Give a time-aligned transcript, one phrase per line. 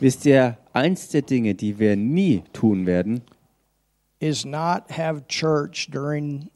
[0.00, 3.22] Wisst ihr, eins der Dinge, die wir nie tun werden,
[4.20, 6.48] is not have church during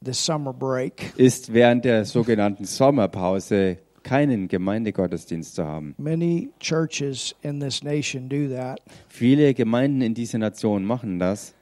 [0.00, 1.12] the summer break.
[1.16, 5.94] ist während der sogenannten Sommerpause keinen Gemeindegottesdienst zu haben.
[5.98, 11.54] Many churches in this nation do that, Viele Gemeinden in dieser Nation machen das,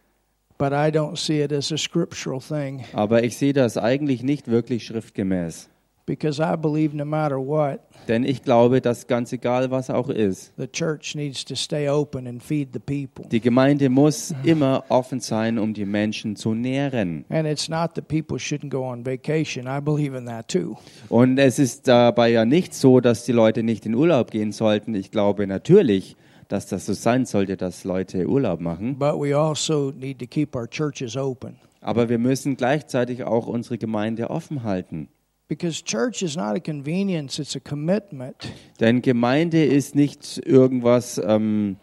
[0.58, 4.46] but I don't see it as a scriptural thing aber ich sehe das eigentlich nicht
[4.46, 5.70] wirklich schriftgemäß.
[6.06, 10.52] Because I believe no matter what, Denn ich glaube, dass ganz egal, was auch ist,
[10.56, 13.28] the church needs to stay open and feed the people.
[13.28, 17.24] die Gemeinde muss immer offen sein, um die Menschen zu nähren.
[17.28, 19.66] And it's not that people shouldn't go on vacation.
[19.66, 20.76] I believe in that too.
[21.08, 24.94] Und es ist dabei ja nicht so, dass die Leute nicht in Urlaub gehen sollten.
[24.94, 26.16] Ich glaube natürlich,
[26.48, 28.98] dass das so sein sollte, dass Leute Urlaub machen.
[28.98, 33.78] But we also need to keep our churches open Aber wir müssen gleichzeitig auch unsere
[33.78, 35.08] Gemeinde offen halten.
[35.48, 38.52] Because church is not a convenience, it's a commitment.
[38.80, 41.76] Denn Gemeinde ist nicht irgendwas, ähm,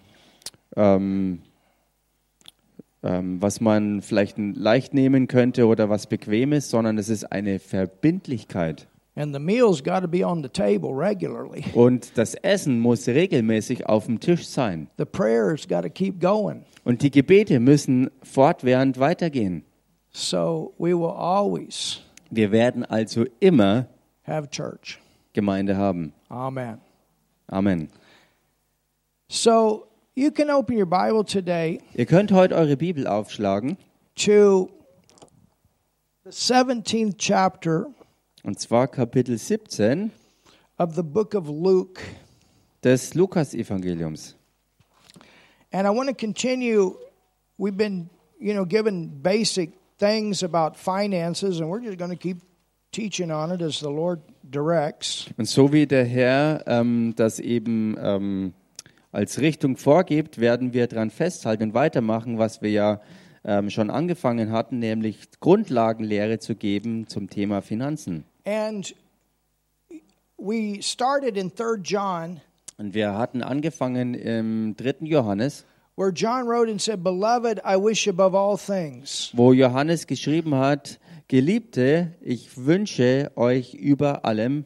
[0.75, 1.39] ähm,
[3.03, 8.88] ähm, was man vielleicht leicht nehmen könnte oder was Bequemes, sondern es ist eine Verbindlichkeit.
[9.16, 11.64] And the meals got to be on the table regularly.
[11.75, 14.88] Und das Essen muss regelmäßig auf dem Tisch sein.
[14.97, 16.66] The prayers got to keep going.
[16.84, 19.66] Und die Gebete müssen fortwährend weitergehen.
[20.09, 22.02] So we will always
[22.36, 23.88] Wir werden also immer
[24.26, 25.00] have church.
[25.34, 26.14] Gemeinde haben.
[26.30, 26.81] Amen.
[27.48, 27.90] Amen.
[29.30, 33.78] So you can open your Bible today Ihr könnt heute eure Bibel aufschlagen,
[34.16, 34.70] to
[36.23, 37.88] the 17th chapter
[38.44, 40.12] und zwar Kapitel 17
[40.78, 42.02] of the book of Luke.
[42.84, 44.36] des Lukas-Evangeliums.
[45.72, 46.97] And I want to continue.
[47.58, 48.09] We've been,
[48.40, 49.72] you know, given basic
[50.04, 52.42] things about finances, and we're just going to keep
[52.92, 55.30] teaching on it as the Lord directs.
[55.38, 58.54] Und so wie der Herr ähm, das eben ähm,
[59.12, 63.02] als Richtung vorgibt, werden wir daran festhalten und weitermachen, was wir ja
[63.46, 68.25] ähm, schon angefangen hatten, nämlich Grundlagenlehre zu geben zum Thema Finanzen.
[68.46, 68.94] And
[70.38, 72.42] we started in 3 John,
[72.78, 75.06] Und wir hatten angefangen im 3.
[75.06, 75.66] Johannes,
[75.96, 81.00] where John wrote and said, Beloved, I wish above all things wo Johannes geschrieben hat,
[81.28, 84.66] Geliebte, ich wünsche euch über allem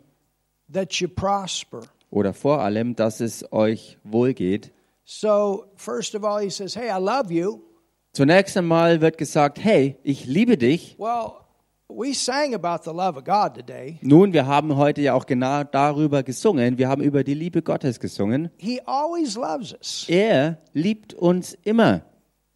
[0.72, 1.84] that you prosper.
[2.10, 4.72] oder vor allem, dass es euch wohlgeht.
[5.06, 7.62] So, first of all, he says, Hey, I love you.
[8.14, 10.96] Zunächst einmal wird gesagt, hey, ich liebe dich.
[10.98, 11.34] Well,
[11.90, 13.98] we sang about the love of God today.
[14.02, 16.78] Nun, wir haben heute ja auch genau darüber gesungen.
[16.78, 18.50] Wir haben über die Liebe Gottes gesungen.
[18.58, 20.06] He always loves us.
[20.08, 22.02] Er liebt uns immer.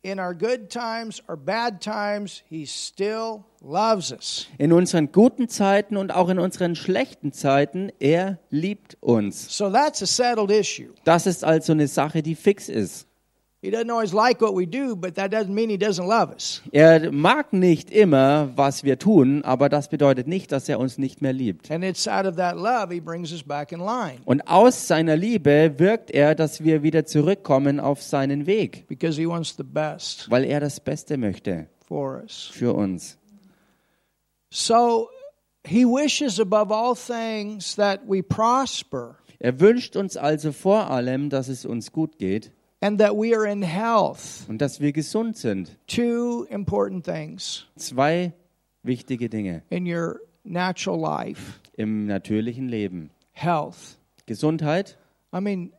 [0.04, 4.48] In our good times or bad times, he still loves us.
[4.58, 7.92] In unseren guten Zeiten und auch in unseren schlechten Zeiten.
[8.00, 9.56] Er liebt uns.
[9.56, 10.94] So that's a settled issue.
[11.04, 13.08] Das ist also eine Sache, die fix ist.
[13.64, 13.86] Er
[17.12, 21.32] mag nicht immer, was wir tun, aber das bedeutet nicht, dass er uns nicht mehr
[21.32, 21.70] liebt.
[21.70, 25.16] And it's out of that love he brings us back in line Und aus seiner
[25.16, 30.28] Liebe wirkt er, dass wir wieder zurückkommen auf seinen Weg, because he wants the best
[30.32, 32.50] weil er das Beste möchte for us.
[32.52, 33.20] für uns.
[34.50, 35.08] So
[35.68, 41.48] he wishes above all things that we prosper Er wünscht uns also vor allem, dass
[41.48, 42.52] es uns gut geht
[42.82, 44.46] and that we are in health.
[44.50, 45.78] und dass wir gesund sind.
[45.88, 48.34] Two important things Zwei
[48.84, 53.12] wichtige Dinge in your natural life im natürlichen Leben.
[53.34, 53.98] health.
[54.26, 54.98] Gesundheit
[55.34, 55.72] I mean,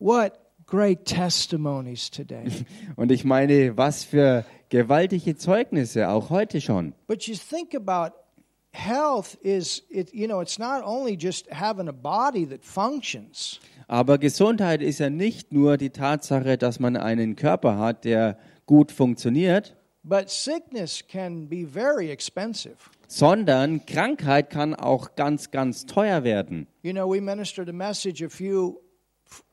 [0.00, 0.32] what
[0.66, 2.44] great testimonies today.
[2.96, 6.92] und ich meine, was für gewaltige Zeugnisse, auch heute schon.
[7.06, 8.14] But you think about
[8.72, 13.60] health is it you know, it's not only just having a body that functions.
[13.86, 18.92] Aber Gesundheit ist ja nicht nur die Tatsache, dass man einen Körper hat, der gut
[18.92, 19.74] funktioniert,
[20.04, 22.76] But sickness can be very expensive.
[23.08, 26.66] sondern Krankheit kann auch ganz, ganz teuer werden.
[26.82, 28.80] You know, we ministered a message a few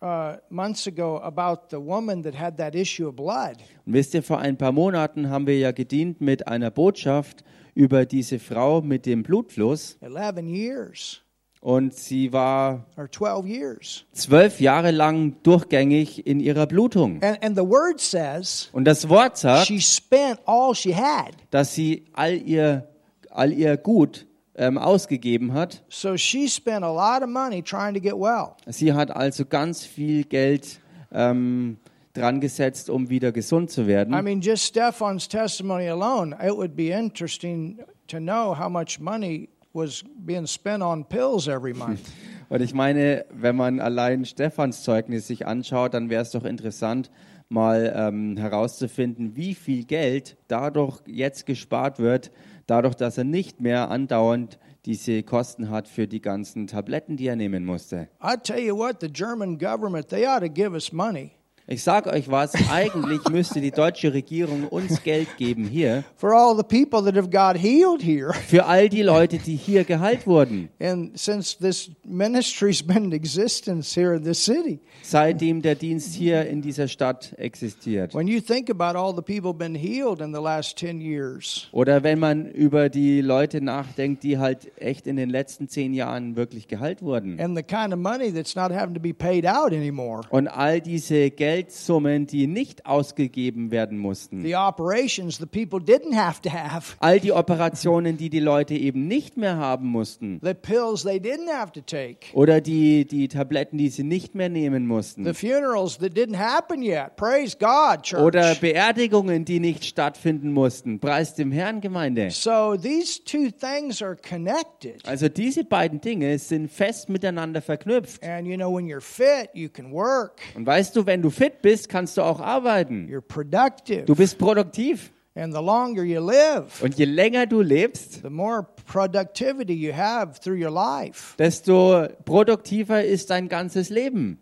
[0.02, 3.58] uh, months ago about the woman that had that issue of blood.
[3.86, 7.44] Und wisst ihr, vor ein paar Monaten haben wir ja gedient mit einer Botschaft
[7.76, 9.98] über diese Frau mit dem Blutfluss.
[10.02, 11.22] 11 years
[11.62, 14.06] Und sie war or 12 years.
[14.14, 17.22] zwölf Jahre lang durchgängig in ihrer Blutung.
[17.24, 21.34] And, and the word says Und das Wort sagt, she spent all she had.
[21.52, 22.88] dass sie all ihr,
[23.32, 24.26] all ihr Gut
[24.56, 25.84] ähm, ausgegeben hat.
[25.90, 28.56] So she spent a lot of money trying to get well.
[28.68, 30.80] Sie hat also ganz viel Geld
[31.12, 31.78] ähm,
[32.16, 34.14] dran gesetzt, um wieder gesund zu werden.
[34.14, 39.50] I mean, just Stefan's testimony alone, it would be interesting to know how much money
[39.74, 42.00] was being spent on pills every month.
[42.50, 47.10] Und ich meine, wenn man allein Stephans Zeugnis sich anschaut, dann wäre es doch interessant,
[47.50, 52.32] mal ähm, herauszufinden, wie viel Geld dadurch jetzt gespart wird,
[52.68, 57.36] dadurch, dass er nicht mehr andauernd diese Kosten hat für die ganzen Tabletten, die er
[57.36, 58.08] nehmen musste.
[58.24, 61.32] I tell you what, the German government, they ought to give us money
[61.68, 66.56] Ich sage euch was, eigentlich müsste die deutsche Regierung uns Geld geben hier for all
[66.56, 68.34] the people that have got healed here.
[68.48, 74.00] für all die Leute, die hier geheilt wurden, And since this ministry's been in existence
[74.00, 78.14] here in this city, seitdem der Dienst hier in dieser Stadt existiert.
[78.14, 82.04] when you think about all the people been healed in the last 10 years, Oder
[82.04, 86.68] wenn man über die Leute nachdenkt, die halt echt in den letzten zehn Jahren wirklich
[86.68, 87.40] geheilt wurden.
[87.40, 90.80] and the kind of money that's not having to be paid out anymore, Und all
[90.80, 94.44] diese Geldsummen, die nicht ausgegeben werden mussten.
[94.44, 99.08] the operations the people didn't have to have, All die Operationen, die die Leute eben
[99.08, 100.40] nicht mehr haben mussten.
[100.44, 104.50] the pills they didn't have to take, Oder die, die Tabletten, die sie nicht mehr
[104.50, 105.34] nehmen the mussten.
[105.34, 107.16] funerals that didn't happen yet.
[107.16, 108.22] Praise God, church.
[108.22, 111.00] Oder Beerdigungen, die nicht stattfinden mussten.
[111.00, 112.30] Preis dem Herrn, Gemeinde.
[112.32, 115.06] So these two things are connected.
[115.08, 118.24] Also diese beiden Dinge sind fest miteinander verknüpft.
[118.24, 120.42] And you know, when you're fit, you can work.
[120.56, 123.08] Und weißt du, wenn du fit bist, kannst du auch arbeiten.
[123.10, 124.04] You're productive.
[124.04, 125.12] Du bist produktiv.
[125.38, 130.40] And the longer you live, Und je länger du lebst, the more productivity you have
[130.40, 131.36] through your life.
[131.38, 134.40] desto produktiver ist dein ganzes Leben.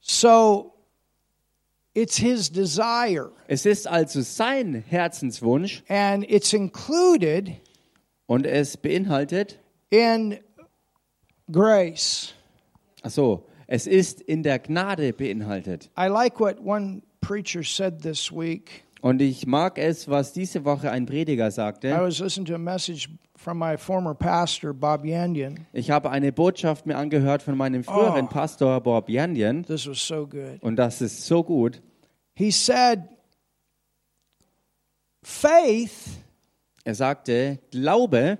[0.00, 0.72] So
[1.94, 7.50] it's his desire, Es ist also sein Herzenswunsch and it's included
[8.26, 9.58] und es beinhaltet,
[9.90, 10.38] in
[11.50, 12.34] grace.
[13.02, 15.90] achso, es ist in der Gnade beinhaltet.
[15.98, 18.84] I like what one preacher said this week.
[19.02, 21.90] Und ich mag es, was diese Woche ein Prediger I sagte.
[21.90, 25.66] was listening to a message from my former pastor, Bob Yandian.
[25.72, 28.28] Ich habe eine Botschaft mir angehört von meinem früheren Oh.
[28.28, 30.58] Pastor Bob Yandian This was so good.
[30.62, 31.82] und das ist so gut.
[32.34, 33.02] He said,
[35.22, 36.18] Faith
[36.84, 38.38] Er sagte, Glaube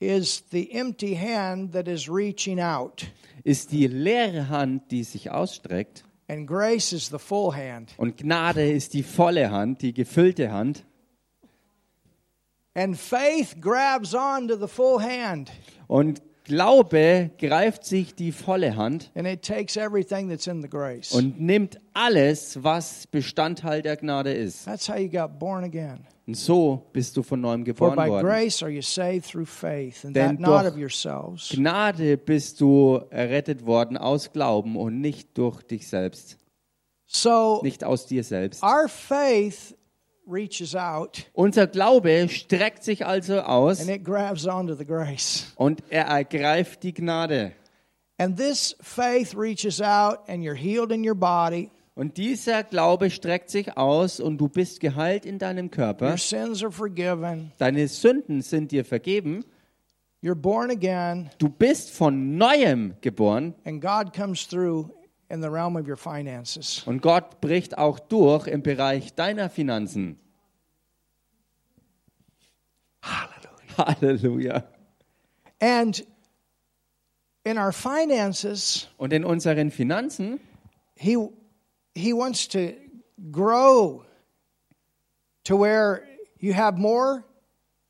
[0.00, 3.06] is the empty hand that is reaching out,
[3.44, 7.94] ist die leere Hand, die sich ausstreckt and grace is the full hand.
[7.96, 10.84] und Gnade ist die volle Hand, die gefüllte Hand.
[12.74, 15.50] And faith grabs onto the full hand,
[15.88, 21.12] Und Glaube greift sich die volle Hand and it takes everything that's in the grace.
[21.12, 24.64] und nimmt alles, was Bestandteil der Gnade ist.
[24.64, 26.00] That's how you got born again.
[26.26, 28.26] Und so bist du von neuem geboren by worden.
[28.26, 31.48] grace are you saved through faith, and Denn durch of yourselves.
[31.50, 36.36] Gnade bist du errettet worden aus Glauben und nicht durch dich selbst,
[37.06, 38.62] So nicht aus dir selbst.
[38.62, 39.74] our faith
[41.32, 45.52] Unser Glaube streckt sich also aus and it grabs onto the grace.
[45.56, 47.52] und er ergreift die Gnade.
[48.18, 51.70] And this faith reaches out, and you're healed in your body.
[51.94, 56.10] Und dieser Glaube streckt sich aus und du bist geheilt in deinem Körper.
[56.10, 57.52] Your sins are forgiven.
[57.58, 59.44] Deine Sünden sind dir vergeben.
[60.22, 64.90] You're born again, Du bist von neuem geboren and God comes through
[65.30, 66.82] in the realm of your finances.
[66.86, 70.18] und Gott bricht auch durch im Bereich deiner Finanzen.
[73.02, 73.76] Hallelujah.
[73.78, 74.64] Halleluja.
[75.60, 76.06] And
[77.44, 80.40] in our finances, Und in unseren Finanzen
[80.96, 81.16] he
[81.94, 82.74] he wants to
[83.30, 84.04] grow
[85.44, 86.02] to where
[86.40, 87.24] you have more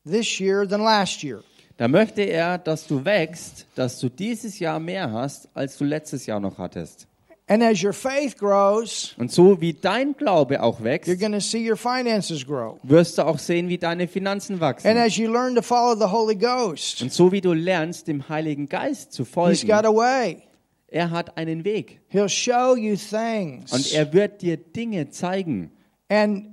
[0.05, 1.43] this year than last year.
[1.77, 6.25] Da möchte er, dass du wächst, dass du dieses Jahr mehr hast, als du letztes
[6.25, 7.07] Jahr noch hattest.
[7.49, 11.39] And as your faith grows, Und so wie dein Glaube auch wächst, you're going to
[11.41, 12.77] see your finances grow.
[12.83, 14.87] wirst du auch sehen, wie deine Finanzen wachsen.
[14.87, 18.29] And as you learn to follow the Holy Ghost, Und so wie du lernst, dem
[18.29, 20.43] Heiligen Geist zu folgen, He's got a way.
[20.89, 21.99] er hat einen Weg.
[22.11, 23.73] He'll show you things.
[23.73, 25.71] Und er wird dir Dinge zeigen.
[26.07, 26.45] And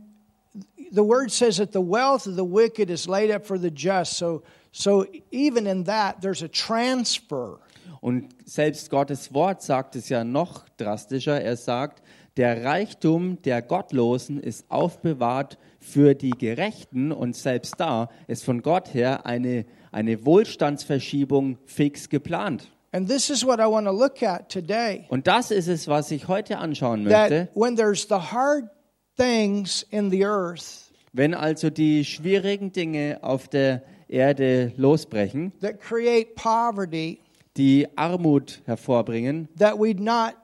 [0.92, 4.16] the word says that the wealth of the wicked is laid up for the just.
[4.16, 7.58] So, so even in that, there's a transfer.
[8.06, 11.40] Und selbst Gottes Wort sagt es ja noch drastischer.
[11.40, 12.04] Er sagt,
[12.36, 18.94] der Reichtum der Gottlosen ist aufbewahrt für die Gerechten und selbst da ist von Gott
[18.94, 22.70] her eine, eine Wohlstandsverschiebung fix geplant.
[22.92, 25.06] And this is what I want to look at today.
[25.08, 27.48] Und das ist es, was ich heute anschauen möchte.
[27.48, 28.70] That when there's the hard
[29.16, 36.36] things in the earth Wenn also die schwierigen Dinge auf der Erde losbrechen, that create
[36.36, 37.18] poverty,
[37.56, 40.34] die Armut hervorbringen, that we not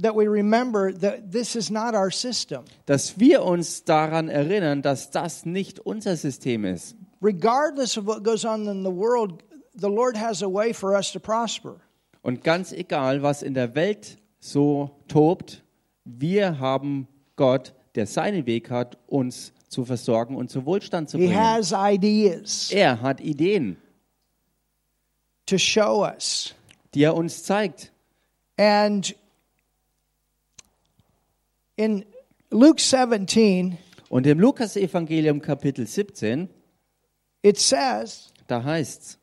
[0.00, 2.62] that we remember that this is not our system.
[2.86, 6.96] dass wir uns daran erinnern, dass das nicht unser System ist.
[7.20, 9.42] Regardless of what goes on in the world,
[9.74, 11.76] the Lord has a way for us to prosper.
[12.22, 15.62] Und ganz egal, was in der Welt so tobt,
[16.04, 21.26] wir haben Gott, der seinen Weg hat, uns zu versorgen und zu Wohlstand zu He
[21.26, 21.40] bringen.
[21.40, 23.76] has ideas Er hat Ideen,
[25.48, 26.54] to show us.
[26.94, 27.92] die er uns zeigt.
[28.56, 29.14] And
[31.76, 32.04] in
[32.50, 33.78] Luke 17,
[34.08, 36.48] Und im Lukas-Evangelium Kapitel 17,
[37.42, 39.18] it says da heißt's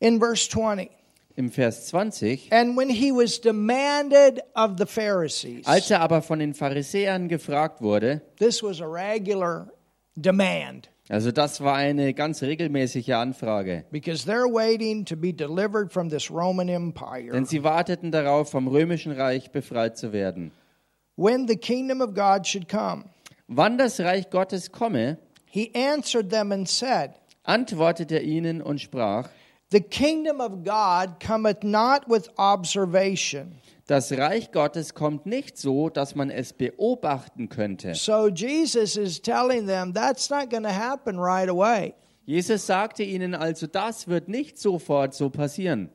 [0.00, 0.90] in verse 20,
[1.36, 6.38] im Vers 20, and when he was demanded of the Pharisees, als er aber von
[6.38, 9.70] den Pharisäern gefragt wurde, this was a regular
[10.16, 16.08] demand also das war eine ganz regelmäßige Anfrage, because they're waiting to be delivered from
[16.10, 17.32] this Roman Empire.
[17.32, 20.50] denn sie warteten darauf, vom römischen Reich befreit zu werden.
[21.16, 23.04] When the kingdom of God should come,
[23.48, 27.12] Wann das Reich Gottes komme, he answered them and said,
[27.44, 29.28] antwortete er ihnen und sprach,
[29.70, 33.56] The kingdom of God cometh not with observation.
[33.86, 37.94] Das Reich Gottes kommt nicht so, dass man es beobachten könnte.
[37.94, 41.94] So Jesus is telling them that's not going to happen right away.
[42.24, 45.90] Jesus sagte ihnen also, das wird nicht sofort so passieren.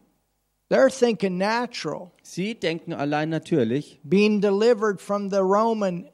[0.70, 6.10] They're thinking natural, Sie denken allein natürlich, being delivered from the Roman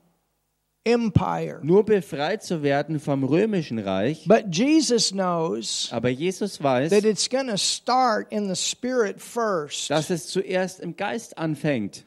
[0.85, 1.59] Empire.
[1.63, 4.25] nur befreit zu werden vom römischen Reich.
[4.27, 9.89] But Jesus knows Aber Jesus weiß, that it's going to start in the spirit first.
[9.89, 12.05] dass es zuerst im Geist anfängt.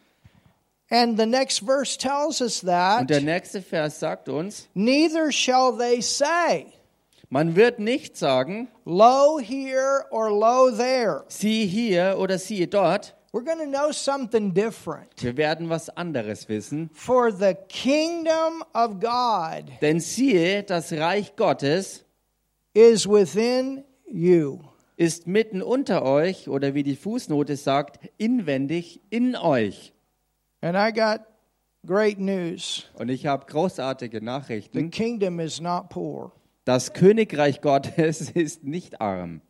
[0.93, 5.77] And the next verse tells us Und der that nächste Vers sagt uns, neither shall
[5.77, 6.67] they say,
[7.29, 11.25] man wird nicht sagen, Lo here or lo there.
[11.29, 13.15] sieh hier oder siehe dort.
[13.33, 15.23] We're going to know something different.
[15.23, 16.91] Wir werden was anderes wissen.
[16.93, 22.05] For the kingdom of God Denn siehe, das Reich Gottes
[22.75, 24.59] is within you.
[24.97, 29.93] ist mitten unter euch oder wie die Fußnote sagt, inwendig in euch.
[30.61, 31.21] And I got
[31.87, 32.87] great news.
[32.95, 34.91] Und ich habe großartige The Nachrichten.
[34.91, 36.33] kingdom is not poor.
[36.65, 39.41] Das Königreich Gottes ist nicht arm.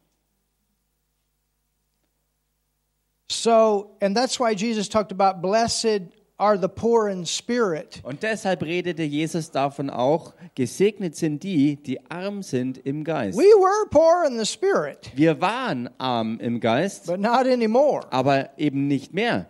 [3.30, 6.02] So, and that's why Jesus talked about blessed
[6.37, 8.00] are the poor in spirit.
[8.02, 13.38] Und deshalb redete Jesus davon auch, gesegnet sind die, die arm sind im Geist.
[13.38, 18.04] We were poor in the spirit, Wir waren arm im Geist, but not anymore.
[18.10, 19.46] aber eben nicht mehr.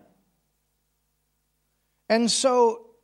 [2.08, 2.96] And so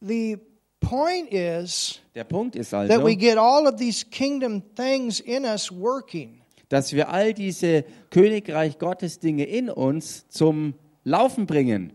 [0.00, 0.38] the
[0.80, 5.44] point is Der Punkt ist that also, we get all of these kingdom things in
[5.44, 6.40] us working.
[6.68, 11.92] Dass wir all diese Königreich Gottes Dinge in uns zum Laufen bringen.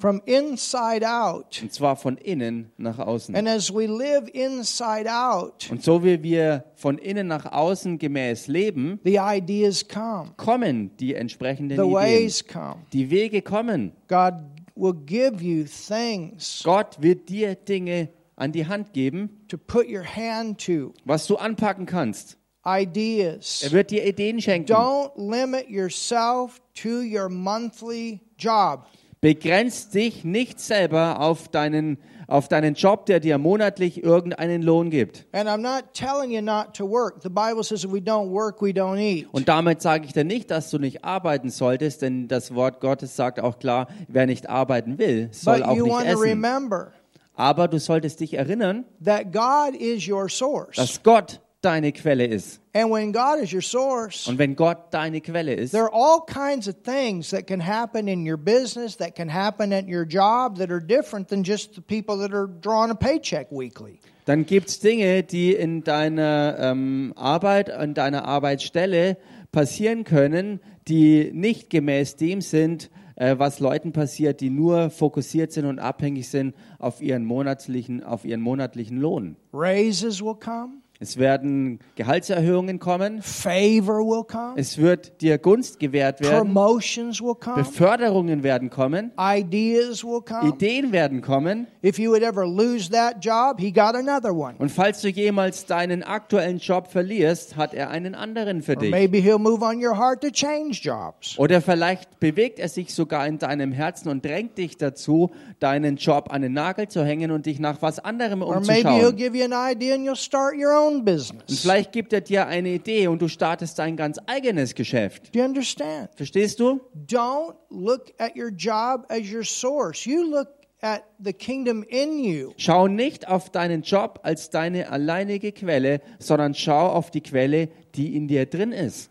[0.00, 1.60] from inside out.
[1.60, 3.34] Und zwar von innen nach außen.
[3.34, 8.46] And as we live inside out, Und so wie wir von innen nach außen gemäß
[8.46, 11.94] leben, the ideas come, kommen die entsprechenden the Ideen.
[11.94, 12.76] ways come.
[12.92, 13.90] Die Wege kommen.
[14.06, 14.34] God
[14.76, 20.04] will give you things Gott wird dir Dinge an die Hand geben, to put your
[20.04, 22.38] hand to, was du anpacken kannst.
[22.76, 23.66] Er ideas.
[23.70, 24.72] wird dir Ideen schenken.
[24.72, 28.84] Don't limit yourself to your monthly job.
[29.20, 31.98] Begrenzt dich nicht selber auf deinen,
[32.28, 35.26] auf deinen Job, der dir monatlich irgendeinen Lohn gibt.
[35.32, 37.20] And I'm not telling you not to work.
[37.24, 39.26] The Bible says if we don't work, we don't eat.
[39.32, 43.16] Und damit sage ich dir nicht, dass du nicht arbeiten solltest, denn das Wort Gottes
[43.16, 46.22] sagt auch klar, wer nicht arbeiten will, soll But auch you nicht want to essen.
[46.22, 46.92] remember
[47.34, 50.76] Aber du solltest dich erinnern, that God is your source.
[50.76, 52.60] dass Gott deine Quelle ist.
[52.74, 56.20] And when God is your source, Und wenn Gott deine Quelle ist, There are all
[56.26, 60.58] kinds of things that can happen in your business, that can happen at your job,
[60.58, 63.98] that are different than just the people that are drawing a paycheck weekly.
[64.26, 69.16] dann gibt es Dinge, die in deiner ähm, Arbeit, in deiner Arbeitsstelle
[69.52, 75.64] passieren können, die nicht gemäß dem sind, äh, was Leuten passiert, die nur fokussiert sind
[75.64, 79.36] und abhängig sind auf ihren monatlichen, auf ihren monatlichen Lohn.
[79.52, 86.20] Raises will come, Es werden Gehaltserhöhungen kommen, favor will come, es wird dir Gunst gewährt
[86.20, 90.48] werden, promotions will come, Beförderungen werden kommen, ideas will come.
[90.48, 91.68] Ideen werden kommen.
[91.84, 94.56] If you would ever lose that job, he got another one.
[94.58, 98.90] Und falls du jemals deinen aktuellen Job verlierst, hat er einen anderen für Or dich.
[98.90, 101.38] maybe he'll move on your heart to change jobs.
[101.38, 106.32] Oder vielleicht bewegt er sich sogar in deinem Herzen und drängt dich dazu, deinen Job
[106.32, 109.16] an den Nagel zu hängen und dich nach was anderem Or maybe he'll umzuschauen.
[109.16, 111.60] give you an idea and you'll start your own Und business.
[111.62, 115.34] vielleicht gibt er dir eine Idee und du startest dein ganz eigenes Geschäft.
[115.34, 116.08] Do you understand?
[116.16, 116.80] Verstehst du?
[117.06, 120.04] Don't look at your job as your source.
[120.04, 120.48] You look
[120.80, 122.52] at the kingdom in you.
[122.56, 128.14] Schau nicht auf deinen Job als deine alleinige Quelle, sondern schau auf die Quelle, die
[128.16, 129.10] in dir drin ist.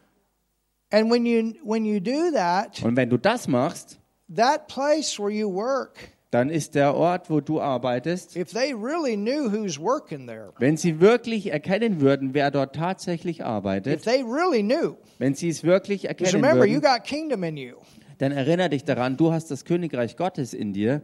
[0.92, 4.00] And when you when you do that, Und wenn du das machst,
[4.34, 9.16] that place where you work, dann ist der Ort, wo du arbeitest, if they really
[9.16, 14.24] knew who's working there, wenn sie wirklich erkennen würden, wer dort tatsächlich if arbeitet, they
[14.24, 17.76] really knew, wenn sie es wirklich erkennen würden, got kingdom in you,
[18.18, 21.02] dann erinnere dich daran, du hast das Königreich Gottes in dir,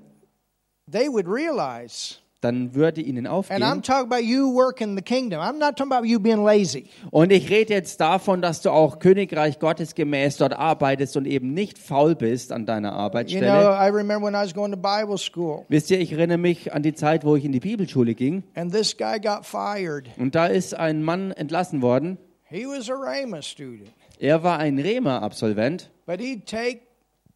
[0.91, 2.17] they would realize.
[2.43, 3.81] Dann würde ihnen And I'm aufgehen.
[3.83, 5.39] talking about you working the kingdom.
[5.39, 6.85] I'm not talking about you being lazy.
[7.11, 11.53] Und ich rede jetzt davon, dass du auch Königreich Gottes gemäß dort arbeitest und eben
[11.53, 13.77] nicht faul bist an deiner You know, Arbeitsstelle.
[13.79, 16.83] I remember when I was going to Bible school, Wisst ihr, ich erinnere mich an
[16.83, 20.09] die Zeit, wo ich in die Bibelschule ging and this guy got fired.
[20.17, 22.17] und da ist ein Mann entlassen worden.
[22.49, 26.81] He was a Rhema student, Er war ein Rema-Absolvent but he'd take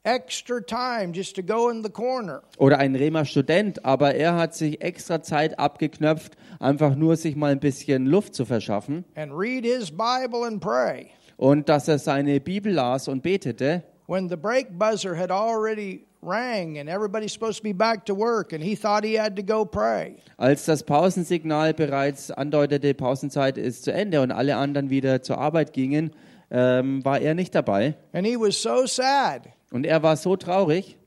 [0.07, 4.81] extra time just to go in the corner oder ein Rema-Student, aber er hat sich
[4.81, 9.91] extra Zeit abgeknöpft, einfach nur sich mal ein bisschen Luft zu verschaffen and read his
[9.91, 11.07] Bible and pray.
[11.35, 13.83] und dass er seine Bibel las und betete.
[14.07, 18.53] When the break buzzer had already rang and everybody's supposed to be back to work,
[18.53, 20.15] and he thought he had to go pray.
[20.37, 25.73] Als das Pausensignal bereits andeutete, Pausenzeit ist zu Ende und alle anderen wieder zur Arbeit
[25.73, 26.11] gingen,
[26.49, 27.95] ähm, war er nicht dabei.
[28.13, 29.49] And he was so sad.
[29.71, 30.97] Und er war so traurig.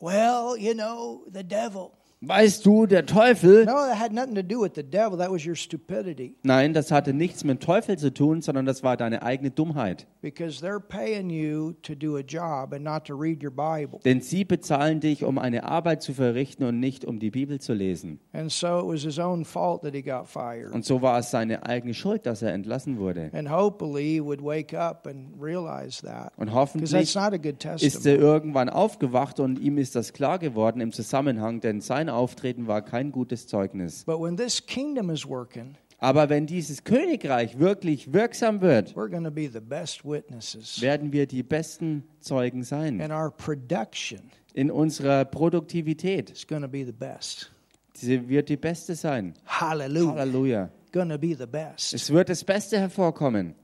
[0.00, 1.92] Well, you know, the devil.
[2.22, 3.66] Weißt du, der Teufel.
[3.66, 5.18] No, that had nothing to do with the devil.
[5.18, 8.82] That was your stupidity Nein, das hatte nichts mit dem Teufel zu tun, sondern das
[8.82, 10.06] war deine eigene Dummheit.
[10.26, 14.00] because they're paying you to do a job and not to read your Bible.
[14.04, 17.74] Denn sie bezahlen dich, um eine Arbeit zu verrichten und nicht um die Bibel zu
[17.74, 18.18] lesen.
[18.32, 20.72] And so it was his own fault that he got fired.
[20.72, 23.30] Und so war es seine eigene Schuld, dass er entlassen wurde.
[23.34, 26.32] And hopefully he would wake up and realize that.
[26.36, 30.40] Und hoffentlich that's not a good ist er irgendwann aufgewacht und ihm ist das klar
[30.40, 34.04] geworden im Zusammenhang, denn sein Auftreten war kein gutes Zeugnis.
[34.04, 39.24] But when this kingdom is working, Aber wenn dieses Königreich wirklich wirksam wird, we're going
[39.24, 40.80] to be the best witnesses.
[40.80, 43.00] werden wir die besten Zeugen sein.
[43.00, 44.20] And our production
[44.54, 46.30] In unserer Produktivität.
[46.30, 47.50] is going to be the best.
[47.94, 49.34] Sie wird die beste sein.
[49.46, 50.70] Halleluja.
[50.92, 51.92] Best.
[51.94, 53.54] Es wird das Beste hervorkommen.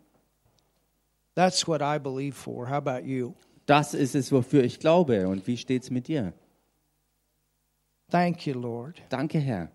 [1.35, 2.69] That's what I believe for.
[2.69, 3.35] How about you?
[3.67, 5.29] Das ist es, wofür ich glaube.
[5.29, 6.35] Und wie steht's mit dir?
[8.13, 9.01] Thank you, Lord.
[9.09, 9.71] Danke, Herr.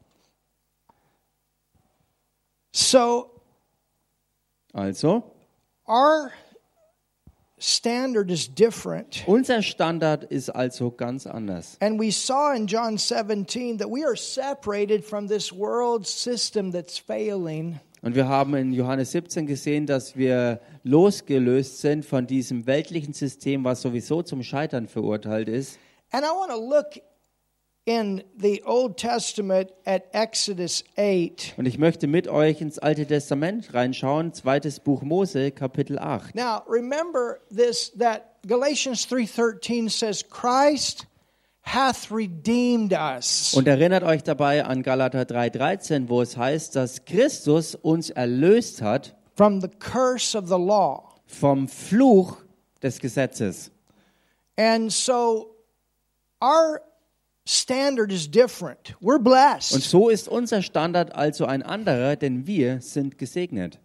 [2.72, 3.32] So,
[4.74, 5.24] Also,
[5.88, 6.32] our
[7.58, 9.24] standard is different.
[9.26, 11.78] unser Standard ist also ganz anders.
[11.82, 17.00] And we saw in John 17 that we are separated from this world system that's
[17.00, 17.80] failing.
[18.04, 23.64] Und wir haben in Johannes 17 gesehen, dass wir losgelöst sind von diesem weltlichen System,
[23.64, 25.80] was sowieso zum Scheitern verurteilt ist.
[26.12, 27.02] And I want to look
[27.88, 31.54] in the Old Testament at Exodus 8.
[31.56, 36.36] Und ich möchte mit euch ins Alte Testament reinschauen, zweites Buch Mose, Kapitel 8.
[36.36, 41.08] Now, remember this that Galatians 3:13 says Christ
[41.62, 43.54] hath redeemed us.
[43.56, 49.16] Und erinnert euch dabei an Galater 3:13, wo es heißt, dass Christus uns erlöst hat
[49.38, 51.16] from the curse of the law.
[51.26, 52.38] vom Fluch
[52.84, 53.72] des Gesetzes.
[54.58, 55.56] And so
[56.42, 56.82] our
[57.48, 58.96] standard is different.
[59.02, 59.82] We're Und blessed.
[59.82, 63.80] so ist unser Standard also ein anderer, denn wir sind gesegnet.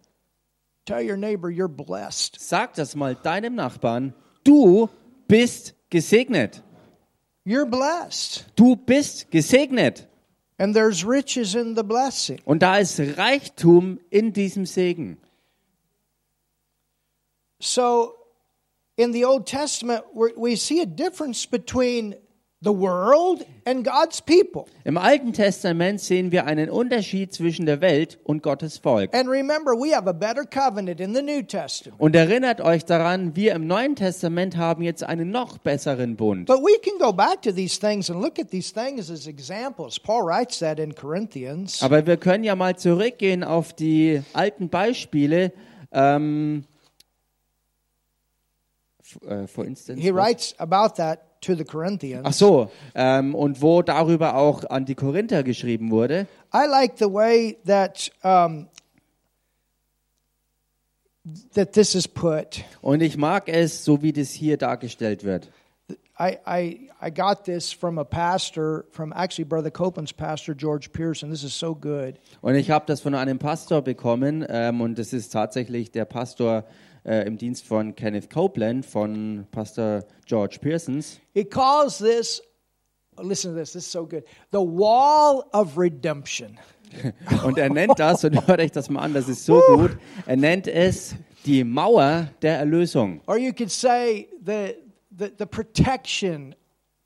[0.85, 2.37] Tell your neighbor you're blessed.
[2.39, 4.89] Sag das mal deinem Nachbarn, du
[5.27, 6.61] bist gesegnet.
[7.45, 8.45] You're blessed.
[8.55, 10.07] Du bist gesegnet.
[10.57, 12.39] And there's riches in the blessing.
[12.45, 15.17] Und da ist Reichtum in diesem Segen.
[17.59, 18.13] So
[18.97, 22.15] in the Old Testament, we see a difference between
[22.63, 24.65] the world and God's people.
[24.85, 29.13] Im Alten Testament sehen wir einen Unterschied zwischen der Welt und Gottes Volk.
[29.13, 31.99] And remember, we have a better covenant in the New Testament.
[31.99, 36.47] Und erinnert euch daran, wir im Neuen Testament haben jetzt einen noch besseren Bund.
[36.47, 39.99] But we can go back to these things and look at these things as examples.
[39.99, 41.81] Paul writes that in Corinthians.
[41.81, 45.51] Aber wir können ja mal zurückgehen auf die alten Beispiele.
[45.91, 46.63] Ähm,
[49.27, 52.23] äh, for instance, He writes about that to the Corinthians.
[52.25, 56.27] Ach so, ähm, und wo darüber auch an die Korinther geschrieben wurde.
[56.53, 58.67] I like the way that um,
[61.53, 62.63] that this is put.
[62.81, 65.49] Und ich mag es, so wie das hier dargestellt wird.
[66.19, 71.29] I, I I got this from a pastor, from actually Brother Copeland's pastor George Pearson.
[71.29, 72.15] This is so good.
[72.41, 76.63] Und ich habe das von einem Pastor bekommen ähm, und das ist tatsächlich der Pastor
[77.05, 81.19] äh, im Dienst von Kenneth Copeland, von Pastor George Pearsons.
[81.33, 82.41] He calls this.
[83.21, 83.73] Listen to this.
[83.73, 84.23] This is so good.
[84.51, 86.57] The wall of redemption.
[87.43, 90.37] Und er nennt das, und hört euch das mal an, das ist so gut, er
[90.37, 93.21] nennt es die Mauer der Erlösung.
[93.25, 94.75] Or you could say the,
[95.09, 96.55] the, the protection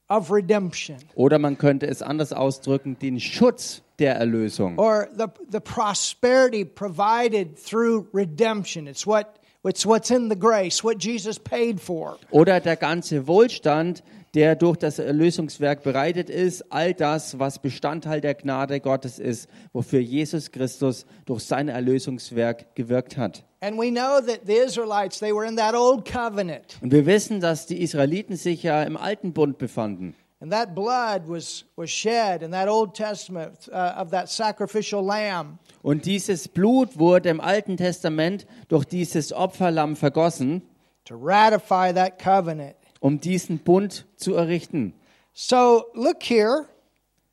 [0.10, 0.98] of redemption.
[1.16, 4.78] Oder man könnte es anders ausdrücken, den Schutz der Erlösung.
[4.78, 8.88] Or the, the prosperity provided through redemption.
[8.88, 12.18] It's what it's what's in the grace, what Jesus paid for.
[12.32, 14.04] Oder der ganze Wohlstand,
[14.34, 20.00] der durch das Erlösungswerk bereitet ist, all das, was Bestandteil der Gnade Gottes ist, wofür
[20.00, 23.44] Jesus Christus durch sein Erlösungswerk gewirkt hat.
[23.60, 26.78] And we know that the Israelites, they were in that old covenant.
[26.82, 30.16] Und wir wissen, dass die Israeliten sich ja im alten Bund befanden.
[30.40, 35.58] And that blood was, was shed in that Old Testament uh, of that sacrificial lamb.
[35.82, 40.62] Und dieses Blut wurde im Alten Testament durch dieses Opferlamm vergossen,
[41.06, 42.76] to ratify that covenant.
[43.00, 44.94] um diesen Bund zu errichten.
[45.34, 46.66] So look here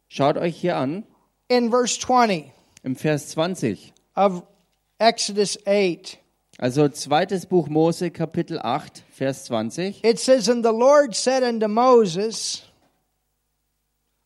[0.09, 1.05] Schaut euch hier an,
[1.49, 2.53] in verse 20
[2.85, 3.93] im Vers 20.
[4.15, 4.43] of
[4.99, 6.19] Exodus 8.
[6.59, 10.05] Also zweites Buch Mose, Kapitel 8, Vers 20.
[10.05, 12.63] It says, And the Lord said unto Moses,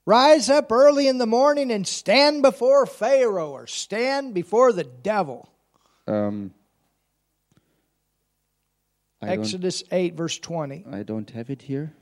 [0.09, 5.51] Rise up early in the morning and stand before Pharaoh, or stand before the devil.
[6.07, 6.53] Ähm,
[9.21, 10.87] I, Exodus 8, verse 20.
[10.90, 11.92] I don't have it here.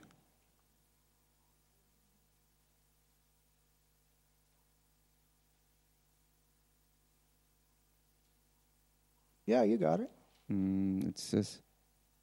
[9.46, 10.10] Yeah, you got it.
[10.48, 11.58] Mm, it says,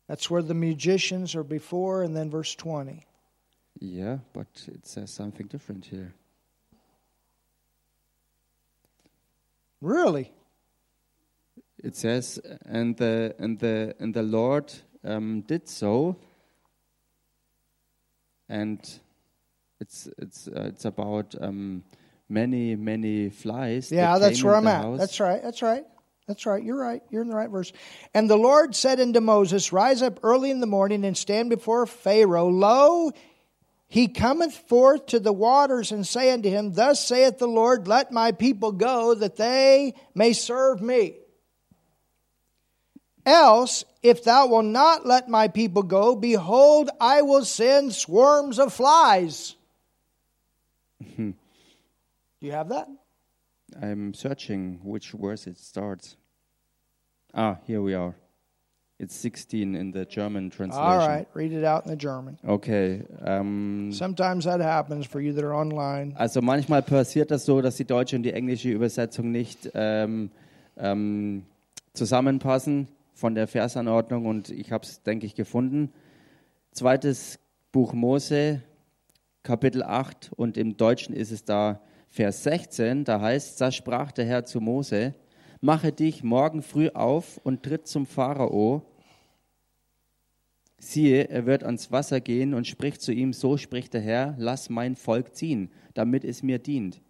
[0.08, 3.06] That's where the magicians are before, and then verse 20.
[3.84, 6.13] Yeah, but it says something different here.
[9.82, 10.32] Really?
[11.84, 16.15] It says, and the and the and the Lord um, did so,
[18.48, 18.80] and
[19.82, 21.84] it's it's uh, it's about um,
[22.30, 23.89] many many flies.
[23.89, 24.82] that Yeah, that's where I'm at.
[24.82, 25.00] house.
[25.00, 25.43] That's right.
[25.43, 25.84] That's right.
[26.26, 26.63] That's right.
[26.63, 27.02] You're right.
[27.10, 27.74] You're in the right verse.
[28.13, 31.86] And the Lord said unto Moses, Rise up early in the morning and stand before
[31.86, 32.48] Pharaoh.
[32.48, 33.12] Lo,
[33.93, 38.12] he cometh forth to the waters, and say unto him, Thus saith the Lord, Let
[38.12, 41.17] my people go, that they may serve me.
[43.23, 48.73] Else, if thou wilt not let my people go, behold, I will send swarms of
[48.73, 49.53] flies.
[51.15, 51.36] Do
[52.39, 52.88] you have that?
[53.79, 56.17] I'm searching which verse it starts.
[57.32, 58.15] Ah, here we are.
[59.03, 60.81] It's 16 in the German translation.
[60.81, 62.37] All right, read it out in the German.
[62.47, 63.03] Okay.
[63.25, 66.13] Ähm, Sometimes that happens for you that are online.
[66.15, 70.31] also manchmal passiert das so, dass die deutsche und die englische Übersetzung nicht ähm,
[70.77, 71.43] ähm,
[71.93, 75.91] zusammenpassen von der Versanordnung und ich habe es, denke ich, gefunden.
[76.71, 77.39] Zweites
[77.73, 78.61] Buch Mose,
[79.43, 84.25] Kapitel 8 und im Deutschen ist es da Vers 16, da heißt, da sprach der
[84.25, 85.13] Herr zu Mose,
[85.61, 88.83] mache dich morgen früh auf und tritt zum Pharao.
[90.86, 94.69] Siehe, er wird ans Wasser gehen und spricht zu ihm, so spricht der Herr, lass
[94.69, 97.02] mein Volk ziehen, damit es mir dient.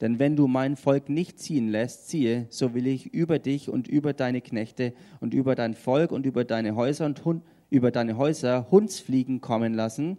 [0.00, 3.86] Denn wenn du mein Volk nicht ziehen lässt, siehe, so will ich über dich und
[3.86, 8.16] über deine Knechte und über dein Volk und über deine Häuser und Hund, über deine
[8.16, 10.16] Häuser Hundsfliegen kommen lassen,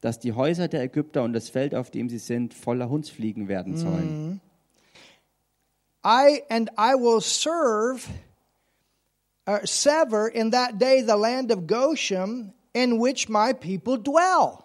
[0.00, 3.76] dass die Häuser der Ägypter und das Feld, auf dem sie sind, voller Hundsfliegen werden
[3.76, 4.40] sollen.
[6.04, 8.00] I and I will serve,
[9.46, 14.64] uh, sever in that day the land of Goshen in which my people dwell.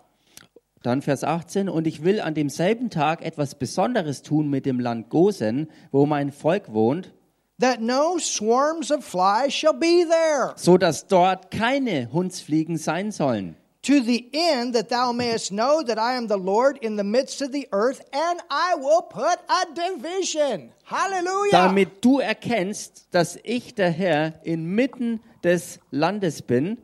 [0.84, 5.10] Dann Vers 18, und ich will an demselben Tag etwas Besonderes tun mit dem Land
[5.10, 7.12] Gosen, wo mein Volk wohnt,
[7.60, 13.56] That no swarms of flies shall be there, so dass dort keine Hundsfliegen sein sollen.
[13.86, 17.42] To the end that thou mayest know that I am the Lord in the midst
[17.42, 20.72] of the earth, and I will put a division.
[20.86, 21.52] Hallelujah.
[21.52, 26.78] Damit du erkennst, dass ich der Herr inmitten des Landes bin,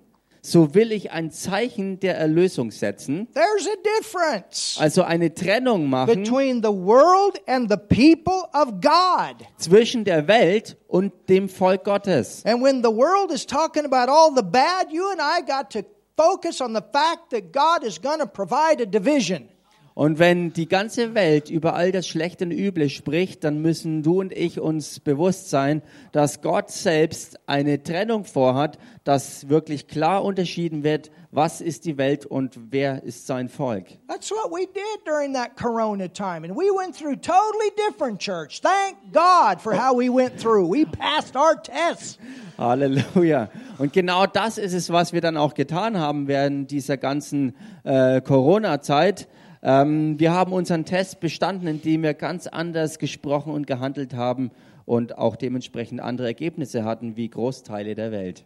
[0.43, 6.23] so will ich ein Zeichen der Erlösung setzen, There's a difference also eine Trennung machen
[6.23, 9.45] between the world and the people of God.
[9.57, 12.43] zwischen der Welt und dem Volk Gottes.
[12.45, 15.83] And when the world is talking about all the bad, you and I got to
[16.17, 19.49] focus on the fact that God is going to provide a division.
[19.93, 24.21] Und wenn die ganze Welt über all das Schlechte und Üble spricht, dann müssen du
[24.21, 30.83] und ich uns bewusst sein, dass Gott selbst eine Trennung vorhat, dass wirklich klar unterschieden
[30.83, 33.85] wird, was ist die Welt und wer ist sein Volk.
[34.07, 36.45] That's what we did during that corona time.
[36.45, 38.61] And we went through totally different church.
[38.61, 40.69] Thank God for how we went through.
[40.69, 42.17] We passed our tests.
[42.57, 43.49] Halleluja.
[43.77, 48.21] Und genau das ist es, was wir dann auch getan haben während dieser ganzen äh,
[48.21, 49.27] Corona-Zeit.
[49.63, 54.51] Ähm, wir haben unseren Test bestanden, indem wir ganz anders gesprochen und gehandelt haben
[54.85, 58.45] und auch dementsprechend andere Ergebnisse hatten wie Großteile der Welt.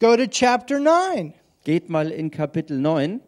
[0.00, 1.34] Go to chapter 9.
[1.64, 3.20] Geht mal in Kapitel 9.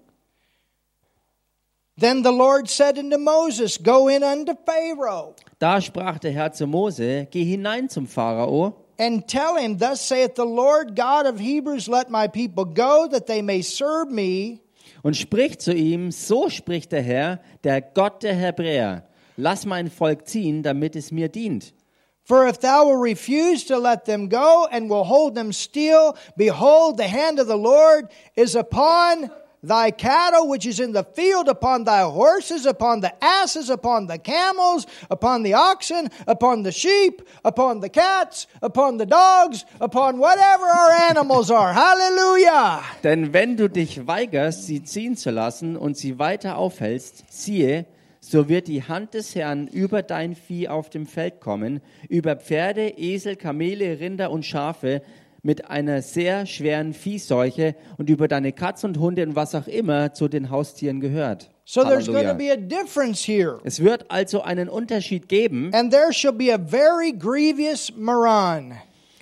[1.99, 6.67] Then the Lord said unto Moses, Go in unto Pharaoh, Da sprach der Herr zu
[6.67, 11.89] Mose, geh hinein zum Pharao and tell him, Thus saith the Lord God of Hebrews,
[11.89, 14.63] Let my people go, that they may serve me.
[15.03, 20.27] Und sprich zu ihm, so spricht der Herr, der Gott der Hebräer, lass mein Volk
[20.27, 21.75] ziehen, damit es mir dient.
[22.23, 26.97] For if thou wilt refuse to let them go and will hold them still, behold,
[26.97, 29.31] the hand of the Lord is upon
[29.63, 34.19] thy cattle which is in the field, upon thy horses, upon the asses, upon the
[34.19, 40.65] camels, upon the oxen, upon the sheep, upon the cats, upon the dogs, upon whatever
[40.65, 41.73] our animals are.
[41.73, 42.83] Hallelujah.
[43.03, 47.87] Denn wenn du dich weigerst, sie ziehen zu lassen und sie weiter aufhältst, siehe,
[48.21, 52.99] so wird die Hand des Herrn über dein Vieh auf dem Feld kommen, über Pferde,
[52.99, 55.03] Esel, Kamele, Rinder und Schafe,
[55.43, 60.13] mit einer sehr schweren Viehseuche und über deine Katzen und Hunde und was auch immer
[60.13, 61.51] zu den Haustieren gehört.
[61.65, 63.61] So there's going to be a difference here.
[63.65, 68.75] Es wird also einen Unterschied geben And there shall be a very grievous Maran.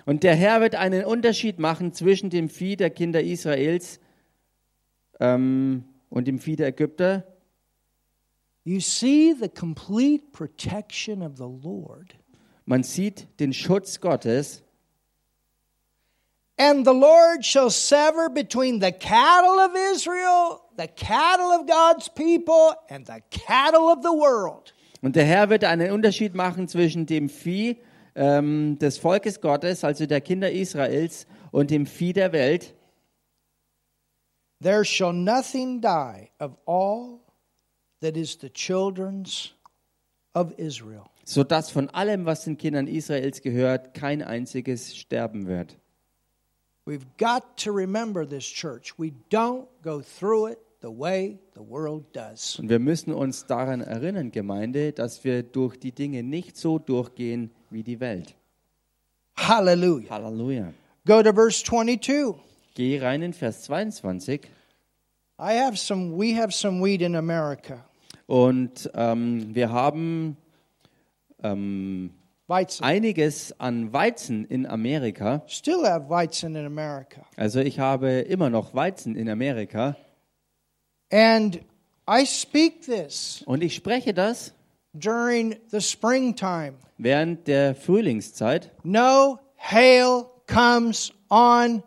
[0.07, 4.00] und der Herr wird einen Unterschied machen zwischen dem Vieh der Kinder Israels
[5.20, 7.24] ähm, und dem Vieh der Ägypter.
[8.64, 12.14] You see the complete protection of the Lord.
[12.64, 14.62] Man sieht den Schutz Gottes
[16.59, 22.75] And the Lord shall sever between the cattle of Israel, the cattle of God's people,
[22.90, 24.75] and the cattle of the world.
[25.01, 27.77] Und der Herr wird einen Unterschied machen zwischen dem Vieh
[28.16, 32.75] ähm, des Volkes Gottes, also der Kinder Israels, und dem Vieh der Welt.
[34.61, 37.21] There shall nothing die of all
[38.01, 39.55] that is the children's
[40.35, 41.05] of Israel.
[41.25, 45.77] sodass von allem, was den Kindern Israels gehört, kein einziges sterben wird.
[46.88, 48.98] We've got to remember this, church.
[48.98, 52.59] We don't go through it the way the world does.
[52.59, 57.51] Und wir müssen uns daran erinnern, Gemeinde, dass wir durch die Dinge nicht so durchgehen
[57.68, 58.35] wie die Welt.
[59.37, 60.09] Hallelujah.
[60.09, 60.72] Halleluja.
[61.05, 62.37] Go to verse 22.
[62.74, 64.48] Geh rein in Vers 22.
[65.38, 67.85] I have some, we have some wheat in America.
[68.27, 70.38] Und ähm, wir haben
[71.42, 72.14] ähm,
[72.49, 72.83] Weizen.
[72.85, 75.43] einiges an Weizen in Amerika.
[75.47, 77.21] Still have Weizen in America.
[77.37, 79.97] Also ich habe immer noch Weizen in Amerika.
[81.13, 81.61] And
[82.11, 84.53] I speak this Und ich spreche das
[84.95, 86.75] during the springtime.
[86.97, 91.83] während der Frühlingszeit, No hail comes on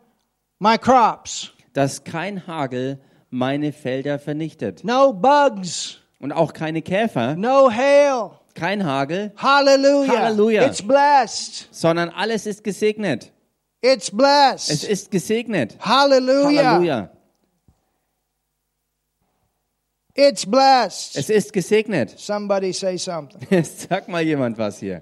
[0.60, 1.52] my crops.
[1.74, 4.84] dass kein Hagel meine Felder vernichtet.
[4.84, 5.97] No bugs.
[6.19, 8.32] Und auch keine Käfer, No hail.
[8.55, 10.11] Kein Hagel, Hallelujah.
[10.17, 10.65] Hallelujah.
[10.67, 11.67] It's blessed.
[11.71, 13.31] sondern alles ist gesegnet.
[13.81, 14.83] It's Es blessed.
[14.83, 15.77] ist gesegnet.
[15.79, 16.63] Hallelujah.
[16.63, 17.09] Halleluja.
[20.13, 21.15] It's blessed.
[21.17, 22.19] Es ist gesegnet.
[22.19, 23.41] Somebody say something.
[23.63, 25.01] Sag mal jemand was hier.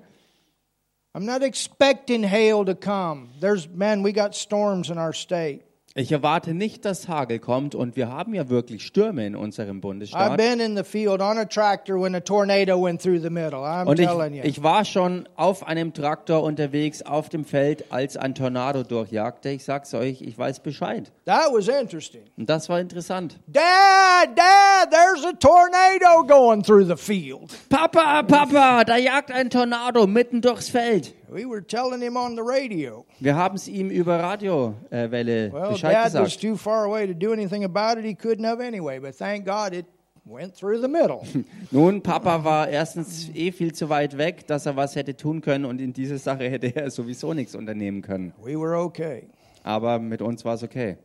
[1.15, 3.31] I'm not expecting hail to come.
[3.41, 5.63] There's, man, we got storms in our state.
[5.99, 9.81] Ich erwarte nicht, dass Hagel kommt und wir haben ja wirklich Stürme in unserem I've
[9.81, 10.37] Bundesstaat.
[10.37, 13.59] been in the field on a tractor when a tornado went through the middle.
[13.65, 14.41] I'm Und ich, telling you.
[14.45, 19.49] ich war schon auf einem Traktor unterwegs auf dem Feld, als ein Tornado durchjagte.
[19.49, 21.11] Ich sag's euch, ich weiß Bescheid.
[21.25, 22.21] that was interesting.
[22.37, 23.37] Und das war interessant.
[23.47, 27.51] Dad, Dad, there's a tornado going through the field.
[27.67, 31.13] Papa, Papa, da jagt ein Tornado mitten durchs Feld.
[31.31, 33.05] We were telling him on the radio.
[33.19, 36.41] Wir haben es ihm über Radiowelle Well, Bescheid Dad was gesagt.
[36.41, 38.05] too far away to do anything about it.
[38.05, 39.85] He couldn't have anyway, but thank God it
[40.25, 41.23] went through the middle.
[41.71, 45.65] Nun, Papa war erstens eh viel zu weit weg, dass er was hätte tun können
[45.65, 48.33] und in dieser Sache hätte er sowieso nichts unternehmen können.
[48.43, 49.27] we were okay.
[49.63, 50.97] Aber mit uns war es okay.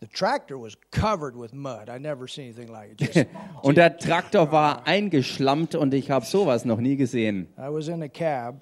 [0.00, 1.88] The tractor was covered with mud.
[1.88, 3.00] I never seen anything like it.
[3.14, 3.26] Just,
[3.62, 7.48] Und der Traktor war eingeschlammt und ich habe sowas noch nie gesehen.
[7.58, 8.56] I was in a cab.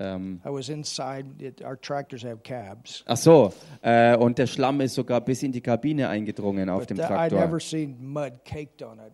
[0.00, 1.26] Ähm, I was inside.
[1.38, 3.02] It, our tractors have cabs.
[3.06, 6.90] ach so, äh, und der Schlamm ist sogar bis in die Kabine eingedrungen auf But
[6.90, 7.60] dem Traktor.
[7.60, 9.12] seen mud caked on it.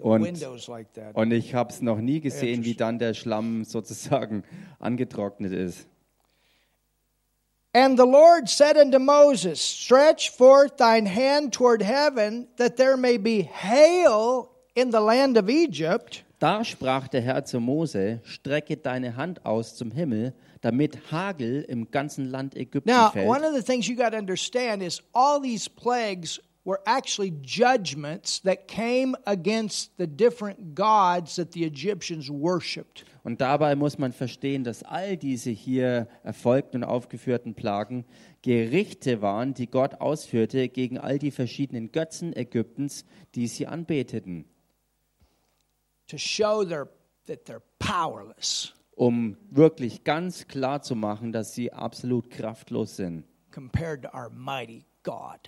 [0.00, 1.14] Und, Windows like that.
[1.14, 4.42] und ich habe es noch nie gesehen, wie dann der Schlamm sozusagen
[4.78, 5.86] angetrocknet ist.
[7.74, 13.16] And the Lord said unto Moses, Stretch forth thine hand toward heaven, that there may
[13.16, 16.24] be hail in the land of Egypt.
[16.42, 21.92] Da sprach der Herr zu Mose, strecke deine Hand aus zum Himmel, damit Hagel im
[21.92, 23.28] ganzen Land Ägypten Now, fällt.
[23.28, 28.42] one of the things you got to understand is all these plagues were actually judgments
[28.42, 33.04] that came against the different gods that the Egyptians worshipped.
[33.22, 38.04] Und dabei muss man verstehen, dass all diese hier erfolgten und aufgeführten Plagen
[38.42, 43.04] Gerichte waren, die Gott ausführte gegen all die verschiedenen Götzen Ägyptens,
[43.36, 44.46] die sie anbeteten,
[46.12, 46.86] to show their,
[47.26, 54.02] that they're powerless um wirklich ganz klar zu machen, dass sie absolut kraftlos sind, compared
[54.02, 55.40] to our mighty God.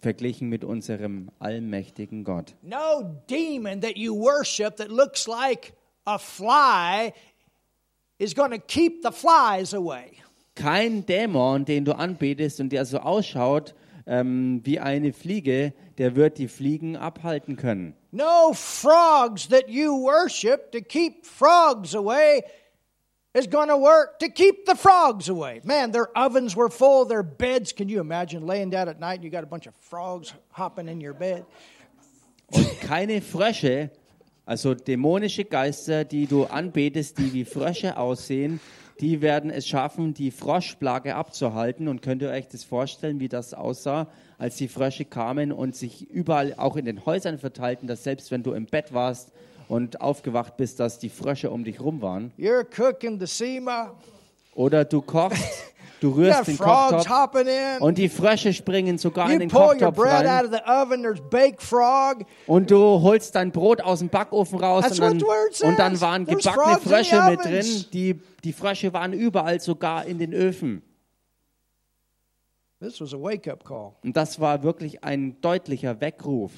[0.00, 2.54] verglichen mit unserem allmächtigen Gott.
[2.62, 5.74] No demon that you worship that looks like
[6.06, 7.12] a fly
[8.18, 10.18] is going to keep the flies away.
[10.54, 13.74] Kein Dämon, den du anbetest und der so ausschaut
[14.10, 17.94] ähm, wie eine Fliege, der wird die Fliegen abhalten können.
[18.10, 22.42] No frogs that you worship to keep frogs away
[23.32, 25.60] is going to work to keep the frogs away.
[25.62, 27.72] Man, their ovens were full, their beds.
[27.72, 30.88] Can you imagine laying down at night and you got a bunch of frogs hopping
[30.88, 31.44] in your bed?
[32.52, 33.90] Und keine Frösche,
[34.44, 38.58] also dämonische Geister, die du anbetest, die wie Frösche aussehen,
[39.00, 41.88] die werden es schaffen, die Froschplage abzuhalten.
[41.88, 44.08] Und könnt ihr euch das vorstellen, wie das aussah,
[44.38, 48.42] als die Frösche kamen und sich überall auch in den Häusern verteilten, dass selbst wenn
[48.42, 49.32] du im Bett warst
[49.68, 52.32] und aufgewacht bist, dass die Frösche um dich rum waren.
[52.38, 53.94] You're cooking the sema.
[54.54, 55.42] Oder du kochst,
[56.00, 57.04] du rührst den Kochtopf
[57.80, 60.26] und die Frösche springen sogar in den Kochtopf rein.
[60.66, 61.04] oven.
[62.46, 65.22] Und du holst dein Brot aus dem Backofen raus und dann,
[65.62, 67.84] und dann waren gebackene Frösche mit drin.
[67.92, 70.82] Die, die Frösche waren überall, sogar in den Öfen.
[74.02, 76.52] Und das war wirklich ein deutlicher Weckruf.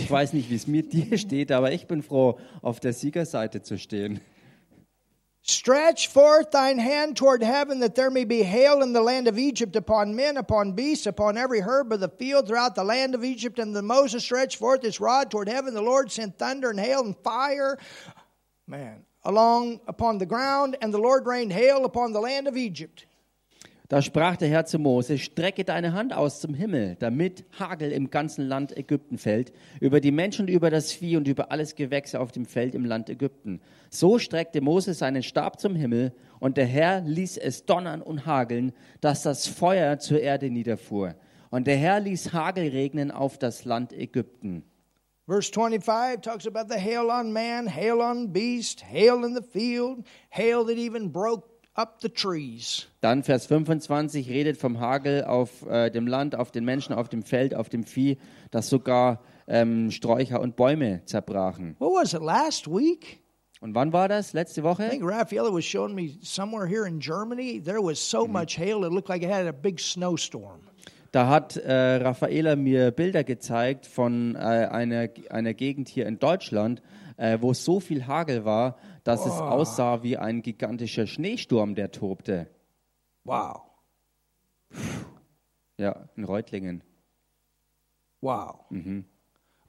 [0.00, 3.60] Ich weiß nicht, wie es mit dir steht, aber ich bin froh, auf der Siegerseite
[3.62, 4.20] zu stehen.
[5.48, 9.38] Stretch forth thine hand toward heaven, that there may be hail in the land of
[9.38, 13.22] Egypt upon men, upon beasts, upon every herb of the field throughout the land of
[13.22, 13.60] Egypt.
[13.60, 15.72] And then Moses stretched forth his rod toward heaven.
[15.72, 17.78] The Lord sent thunder and hail and fire,
[18.66, 23.06] man, along upon the ground, and the Lord rained hail upon the land of Egypt.
[23.88, 28.10] Da sprach der Herr zu Mose, strecke deine Hand aus zum Himmel, damit Hagel im
[28.10, 32.18] ganzen Land Ägypten fällt, über die Menschen und über das Vieh und über alles Gewächse
[32.18, 33.60] auf dem Feld im Land Ägypten.
[33.90, 38.72] So streckte Mose seinen Stab zum Himmel, und der Herr ließ es donnern und hageln,
[39.00, 41.14] dass das Feuer zur Erde niederfuhr.
[41.50, 44.64] Und der Herr ließ Hagel regnen auf das Land Ägypten.
[45.28, 50.04] Verse 25 talks about the hail on man, hail on beast, hail in the field,
[50.30, 51.55] hail that even broke.
[53.00, 57.22] Dann Vers 25 redet vom Hagel auf äh, dem Land, auf den Menschen, auf dem
[57.22, 58.18] Feld, auf dem Vieh,
[58.50, 61.76] dass sogar ähm, Sträucher und Bäume zerbrachen.
[61.78, 63.20] What was it, last week?
[63.60, 64.32] Und wann war das?
[64.32, 64.88] Letzte I Woche?
[64.88, 68.92] think Raffaella was showing me somewhere here in Germany, there was so much hail, it
[68.92, 70.60] looked like it had a big snowstorm.
[71.12, 76.82] Da hat äh, Raffaela mir Bilder gezeigt von äh, einer, einer Gegend hier in Deutschland,
[77.16, 82.50] äh, wo so viel Hagel war, dass es aussah wie ein gigantischer Schneesturm, der tobte.
[83.22, 83.62] Wow.
[85.78, 86.82] Ja, in Reutlingen.
[88.20, 88.64] Wow.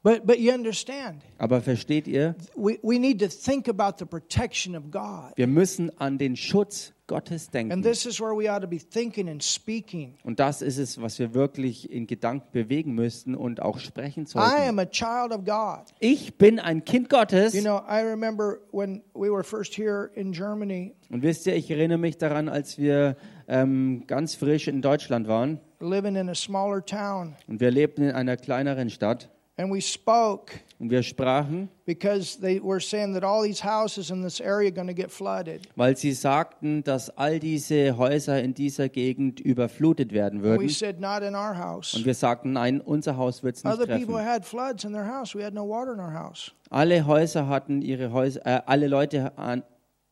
[0.08, 4.74] But, but you understand, Aber versteht ihr, we, we need to think about the protection
[4.74, 5.34] of God.
[5.36, 7.84] wir müssen an den Schutz Gottes And denken.
[7.84, 10.14] this is where we ought to be thinking and speaking.
[10.24, 14.28] Und das ist es, was wir wirklich in Gedanken bewegen müssten und auch sprechen I
[14.28, 14.70] sollten.
[14.70, 15.94] am a child of God.
[16.00, 17.54] Ich bin ein Kind Gottes.
[17.54, 21.70] You know, I remember when we were first here in Germany, Und wisst ihr, ich
[21.70, 23.18] erinnere mich daran, als wir
[23.50, 28.12] ähm, ganz frisch in Deutschland waren living in a smaller town, und wir lebten in
[28.12, 33.44] einer kleineren Stadt and we spoke und wir sprachen, because they were saying that all
[33.44, 35.68] these houses in this area are going to get flooded.
[35.76, 40.70] weil sie sagten, dass all diese Häuser in dieser Gegend überflutet werden We würden.
[40.70, 41.96] said, not in our house.
[41.96, 44.26] Und wir sagten, nein, unser Haus wird es nicht Other people treffen.
[44.30, 45.36] had floods in their house.
[45.36, 46.52] We had no water in our house.
[46.70, 49.64] Alle Häuser hatten ihre Häuser, äh, alle Leute an,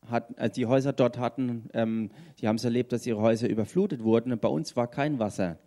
[0.10, 2.10] hatten, äh, die Häuser dort hatten, ähm,
[2.42, 5.58] die haben es erlebt, dass ihre Häuser überflutet wurden und bei uns war kein Wasser.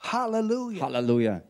[0.00, 0.80] Hallelujah.
[0.82, 1.42] Halleluja,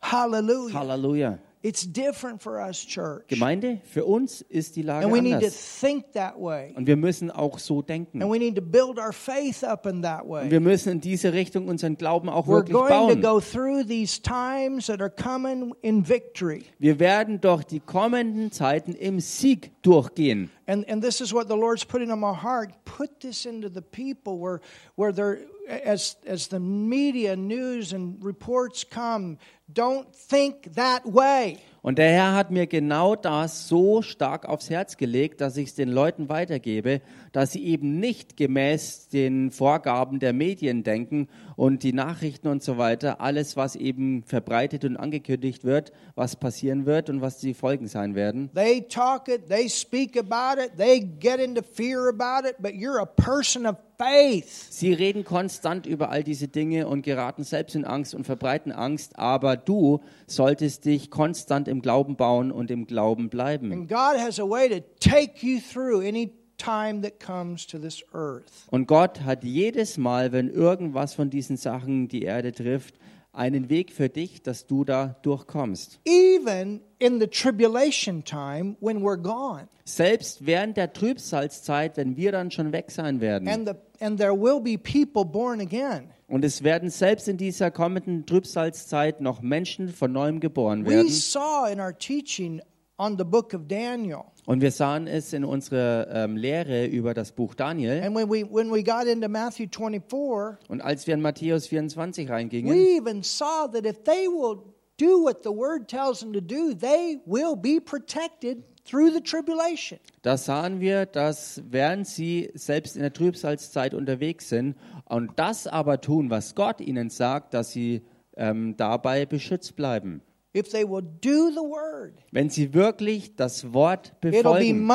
[0.00, 0.74] Hallelujah.
[0.74, 1.38] Halleluja.
[1.62, 3.26] It's different for us, church.
[3.26, 5.80] Gemeinde, für uns ist die Lage And we need to anders.
[5.80, 6.72] think that way.
[6.76, 8.22] Und wir müssen auch so denken.
[8.22, 11.32] And we need to build our faith up in that Und wir müssen in diese
[11.32, 13.20] Richtung unseren Glauben auch We're wirklich going to bauen.
[13.20, 16.66] go through these times that are coming in victory.
[16.78, 20.50] Wir werden durch die kommenden Zeiten im Sieg durchgehen.
[20.68, 22.70] And, and this is what the Lord's putting on my heart.
[22.84, 24.60] Put this into the people where,
[24.94, 25.38] where they're,
[25.84, 29.38] as as the media news and reports come,
[29.72, 31.58] don't think that way.
[31.86, 35.74] Und der Herr hat mir genau das so stark aufs Herz gelegt, dass ich es
[35.76, 37.00] den Leuten weitergebe,
[37.30, 42.76] dass sie eben nicht gemäß den Vorgaben der Medien denken und die Nachrichten und so
[42.76, 47.86] weiter, alles, was eben verbreitet und angekündigt wird, was passieren wird und was die Folgen
[47.86, 48.50] sein werden.
[48.52, 52.98] They talk it, they speak about it, they get into fear about it, but you're
[52.98, 54.68] a person of faith.
[54.70, 59.18] Sie reden konstant über all diese Dinge und geraten selbst in Angst und verbreiten Angst,
[59.18, 63.72] aber du solltest dich konstant im Glauben bauen und im Glauben bleiben.
[63.72, 68.02] And God has a way to take you through any time that comes to this
[68.12, 68.66] earth.
[68.70, 72.94] Und Gott hat jedes Mal, wenn irgendwas von diesen Sachen die Erde trifft,
[73.36, 76.00] einen Weg für dich, dass du da durchkommst.
[76.06, 79.68] Even in the tribulation time when we're gone.
[79.84, 83.48] Selbst während der Trübsalzeit, wenn wir dann schon weg sein werden.
[83.48, 83.74] And the
[84.04, 86.10] and there will be people born again.
[86.28, 91.08] Und es werden selbst in dieser kommenden Trübsalzeit noch Menschen von neuem geboren We werden.
[91.08, 92.60] saw in our teaching
[92.98, 94.24] on the book of Daniel.
[94.46, 98.02] Und wir sahen es in unserer ähm, Lehre über das Buch Daniel.
[98.02, 102.28] And when we when we got into Matthew 24, Und als wir in Matthäus 24
[102.30, 104.58] reingingen, we even saw that if they will
[104.98, 109.98] do what the word tells them to do, they will be protected through the tribulation.
[110.22, 114.76] da sahen wir, dass während sie selbst in der Trübsalzeit unterwegs sind
[115.06, 118.02] und das aber tun, was Gott ihnen sagt, dass sie
[118.36, 120.22] ähm, dabei beschützt bleiben.
[120.56, 124.88] If they will do the word, Wenn sie wirklich das Wort befolgen.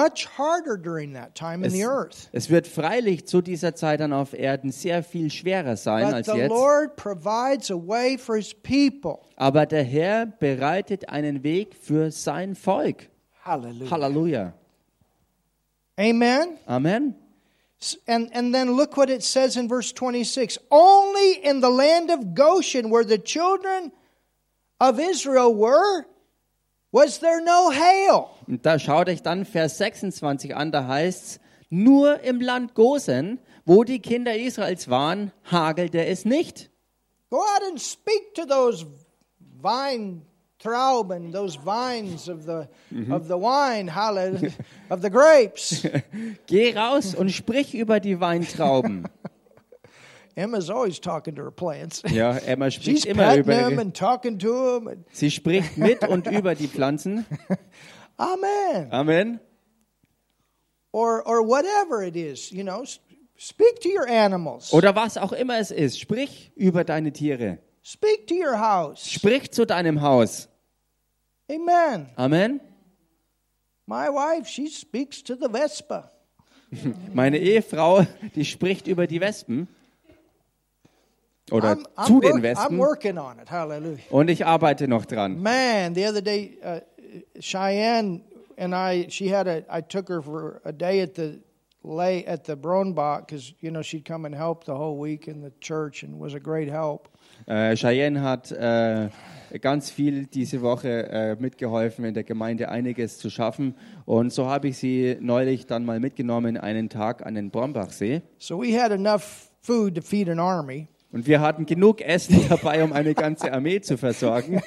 [2.32, 6.26] Es, wird freilich zu dieser Zeit dann auf Erden sehr viel schwerer sein But als
[6.26, 6.50] the jetzt.
[6.50, 9.20] Lord provides a way for his people.
[9.36, 13.10] Aber der Herr bereitet einen Weg für sein Volk.
[13.46, 13.92] Hallelujah.
[13.92, 14.54] Halleluja.
[16.00, 16.58] Amen.
[16.66, 17.14] Amen.
[18.08, 22.34] And, and then look what it says in verse 26 Only in the land of
[22.34, 23.92] Goshen, where the children
[24.82, 26.06] of Israel were,
[26.92, 28.30] was there no hail.
[28.48, 33.40] Und da schaut euch dann Vers 26 an, da heißt es, nur im Land Gosen,
[33.64, 36.70] wo die Kinder Israels waren, hagelte es nicht.
[37.30, 38.86] Go out and speak to those
[39.62, 40.24] vine
[40.60, 42.68] trauben, those vines of the,
[43.10, 44.52] of the wine, hallelujah,
[44.90, 45.88] of the grapes.
[46.48, 49.08] Geh raus und sprich über die Weintrauben.
[50.36, 52.02] Emma's always talking to her plants.
[52.10, 54.88] Ja, Emma She's spricht immer petting über them and talking to them.
[54.88, 57.26] And, sie spricht mit und über die Pflanzen.
[58.18, 58.92] amen.
[58.92, 59.40] Amen.
[60.92, 62.84] Or, or whatever it is, you know,
[63.38, 64.74] speak to your animals.
[64.74, 67.60] Oder was auch immer es ist, sprich über deine Tiere.
[67.82, 69.10] Speak to your house.
[69.10, 70.48] Sprich zu deinem Haus.
[71.50, 72.10] Amen.
[72.16, 72.62] Amen.
[73.88, 76.12] My wife, she speaks to the Vespa.
[77.14, 78.06] Meine Ehefrau,
[78.36, 79.68] die spricht über die Wespen.
[81.52, 82.78] Oder I'm, I'm, zu den work- Wespen.
[82.78, 83.50] working on it.
[83.52, 83.98] Hallelujah.
[84.10, 85.42] Und ich arbeite noch dran.
[85.42, 86.80] Man, the other day, uh,
[87.40, 88.22] Cheyenne
[88.58, 91.40] and I, she had a, I took her for a day at the
[91.84, 95.42] lay at the Bronbach because you know she'd come and help the whole week in
[95.42, 97.10] the church and was a great help.
[97.48, 99.10] Äh, Cheyenne hat äh,
[99.60, 103.74] ganz viel diese Woche äh, mitgeholfen, in der Gemeinde einiges zu schaffen.
[104.06, 108.22] Und so habe ich sie neulich dann mal mitgenommen, einen Tag an den Brombachsee.
[108.38, 110.88] So we had enough food to feed an army.
[111.12, 114.62] Und wir hatten genug Essen dabei, um eine ganze Armee zu versorgen.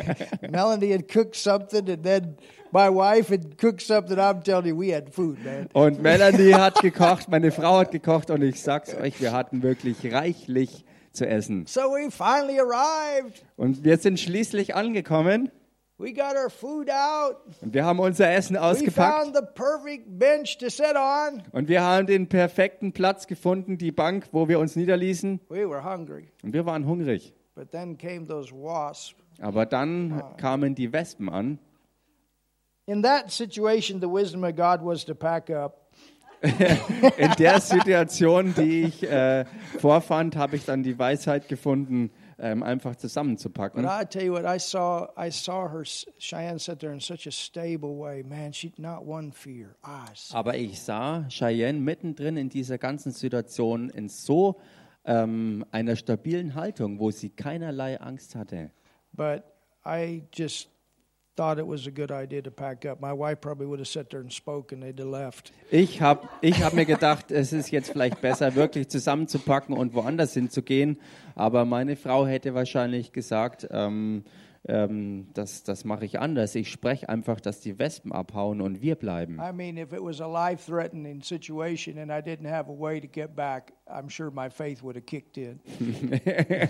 [0.50, 2.36] Melanie had cooked something, and then
[2.70, 4.18] my wife had cooked something.
[4.18, 5.68] I'm telling you, we had food, man.
[5.72, 10.12] Und Melanie hat gekocht, meine Frau hat gekocht und ich sag's euch, wir hatten wirklich
[10.12, 11.64] reichlich zu essen.
[11.66, 13.42] So we finally arrived.
[13.56, 15.50] Und wir sind schließlich angekommen
[15.98, 17.36] We got our food out.
[17.62, 21.42] und wir haben unser Essen We ausgepackt found the perfect bench to sit on.
[21.52, 25.82] und wir haben den perfekten Platz gefunden, die Bank, wo wir uns niederließen We were
[25.82, 27.32] hungry, und wir waren hungrig.
[27.54, 29.14] but then came those wasps.
[29.40, 31.58] Aber dann kamen die Wespen an.
[32.86, 35.82] In that situation, the wisdom of God was to pack up.
[36.42, 39.44] In der Situation, die ich äh,
[39.78, 43.84] vorfand, habe ich dann die Weisheit gefunden, ähm, einfach But zusammenzupacken.
[43.84, 45.84] I tell you what, I saw I saw her
[46.18, 48.22] Cheyenne sit there in such a stable way.
[48.22, 49.74] Man, she not one fear.
[50.12, 54.60] S- Aber ich sah Cheyenne mittendrin in dieser ganzen Situation in so
[55.04, 58.70] ähm, einer stabilen Haltung, wo sie keinerlei Angst hatte.
[59.12, 59.42] but
[59.84, 60.68] I just
[61.36, 63.00] thought it was a good idea to pack up.
[63.00, 65.52] My wife probably would have sat there and spoke, they'd have left.
[65.70, 70.32] Ich habe ich hab mir gedacht, es ist jetzt vielleicht besser, wirklich zusammenzupacken und woanders
[70.34, 70.98] hinzugehen.
[71.34, 74.24] Aber meine Frau hätte wahrscheinlich gesagt, ähm,
[74.68, 76.54] ähm, das, das mache ich anders.
[76.54, 79.38] Ich spreche einfach, dass die Wespen abhauen und wir bleiben.
[79.40, 83.00] I mean, if it was a life threatening situation and I didn't have a way
[83.00, 85.60] to get back, I'm sure my faith would have kicked in.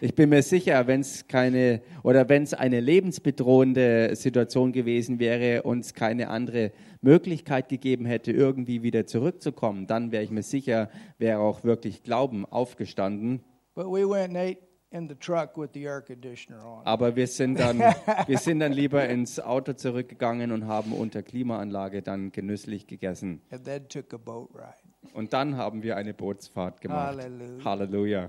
[0.00, 5.62] Ich bin mir sicher, wenn es keine oder wenn es eine lebensbedrohende Situation gewesen wäre
[5.62, 10.90] und es keine andere Möglichkeit gegeben hätte, irgendwie wieder zurückzukommen, dann wäre ich mir sicher,
[11.18, 13.40] wäre auch wirklich Glauben aufgestanden.
[13.74, 14.58] But we went and
[14.90, 16.86] ate in the truck with the air conditioner on.
[16.86, 17.78] Aber wir sind dann,
[18.26, 23.40] wir sind dann lieber ins Auto zurückgegangen und haben unter Klimaanlage dann genüsslich gegessen.
[23.50, 24.74] And then took a boat ride.
[25.14, 27.16] Und dann haben wir eine Bootsfahrt gemacht.
[27.16, 27.64] Halleluja.
[27.64, 28.28] Halleluja.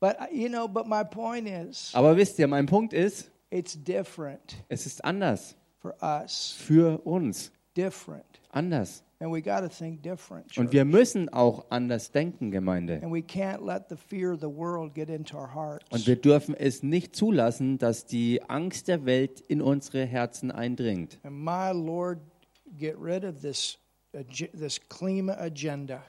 [0.00, 4.86] But uh, you know, but my point is, Aber wisst ihr, mein Punkt ist, es
[4.86, 6.52] ist anders for us.
[6.58, 7.50] für uns.
[7.76, 8.35] Different.
[8.56, 9.04] Anders.
[9.20, 13.00] Und wir müssen auch anders denken, Gemeinde.
[13.02, 15.84] And we can't let the fear of the world get into our hearts.
[15.90, 21.18] Und wir dürfen es nicht zulassen, dass die Angst der Welt in unsere Herzen eindringt.
[21.22, 22.18] And my Lord,
[22.78, 23.78] get rid of this
[24.14, 26.02] ag- this klima agenda.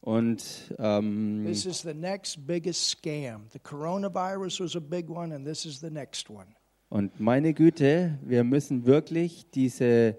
[0.00, 3.46] Und ähm, This is the next biggest scam.
[3.52, 6.46] The coronavirus was a big one, and this is the next one.
[6.88, 10.16] Und meine Güte, wir müssen wirklich diese,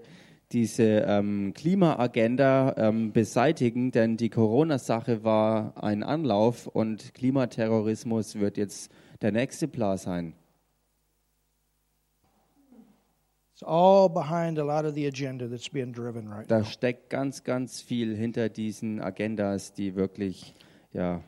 [0.52, 8.90] diese ähm, Klimaagenda ähm, beseitigen, denn die Corona-Sache war ein Anlauf und Klimaterrorismus wird jetzt
[9.20, 10.34] der nächste Plan sein.
[16.28, 20.54] Right Da steckt ganz, ganz viel hinter diesen Agendas, die wirklich
[20.92, 21.22] ja,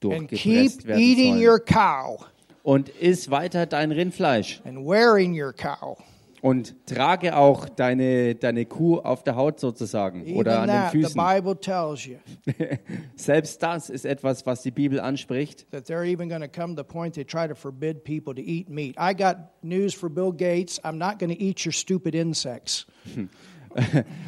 [0.00, 1.48] durchgepresst werden sollen.
[1.48, 2.24] your cow
[2.62, 5.98] Und iss weiter dein Rindfleisch and wearing your cow.
[6.42, 10.92] Und trage auch deine, deine Kuh auf der Haut sozusagen Even oder an den that,
[10.92, 11.14] the Füßen.
[11.14, 12.16] Bible tells you
[13.16, 15.70] Selbst das ist etwas, was die Bibel anspricht.
[15.70, 18.42] that they're even going to come to the point they try to forbid people to
[18.42, 18.96] eat meat.
[18.98, 20.82] I got news for Bill Gates.
[20.84, 22.86] I'm not going to eat your stupid insects.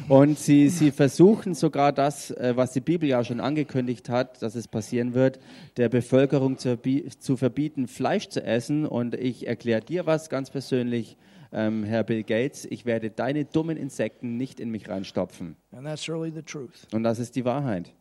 [0.09, 4.55] Und sie, sie versuchen sogar das, äh, was die Bibel ja schon angekündigt hat, dass
[4.55, 5.39] es passieren wird,
[5.77, 6.79] der Bevölkerung zu,
[7.19, 8.87] zu verbieten, Fleisch zu essen.
[8.87, 11.17] Und ich erkläre dir was ganz persönlich,
[11.55, 15.55] ähm, Herr Bill Gates, ich werde deine dummen Insekten nicht in mich reinstopfen.
[15.71, 16.85] And that's really the truth.
[16.91, 17.93] Und das ist die Wahrheit.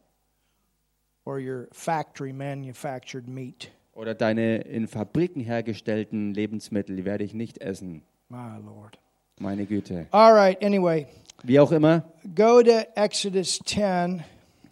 [1.25, 3.71] Or your factory manufactured meat.
[3.95, 8.03] Oder deine in Fabriken hergestellten Lebensmittel, werde ich nicht essen.
[8.29, 8.99] My Lord.
[9.39, 10.09] Meine Güte.
[10.11, 11.07] All right, anyway,
[11.45, 14.23] Wie auch immer, go to Exodus 10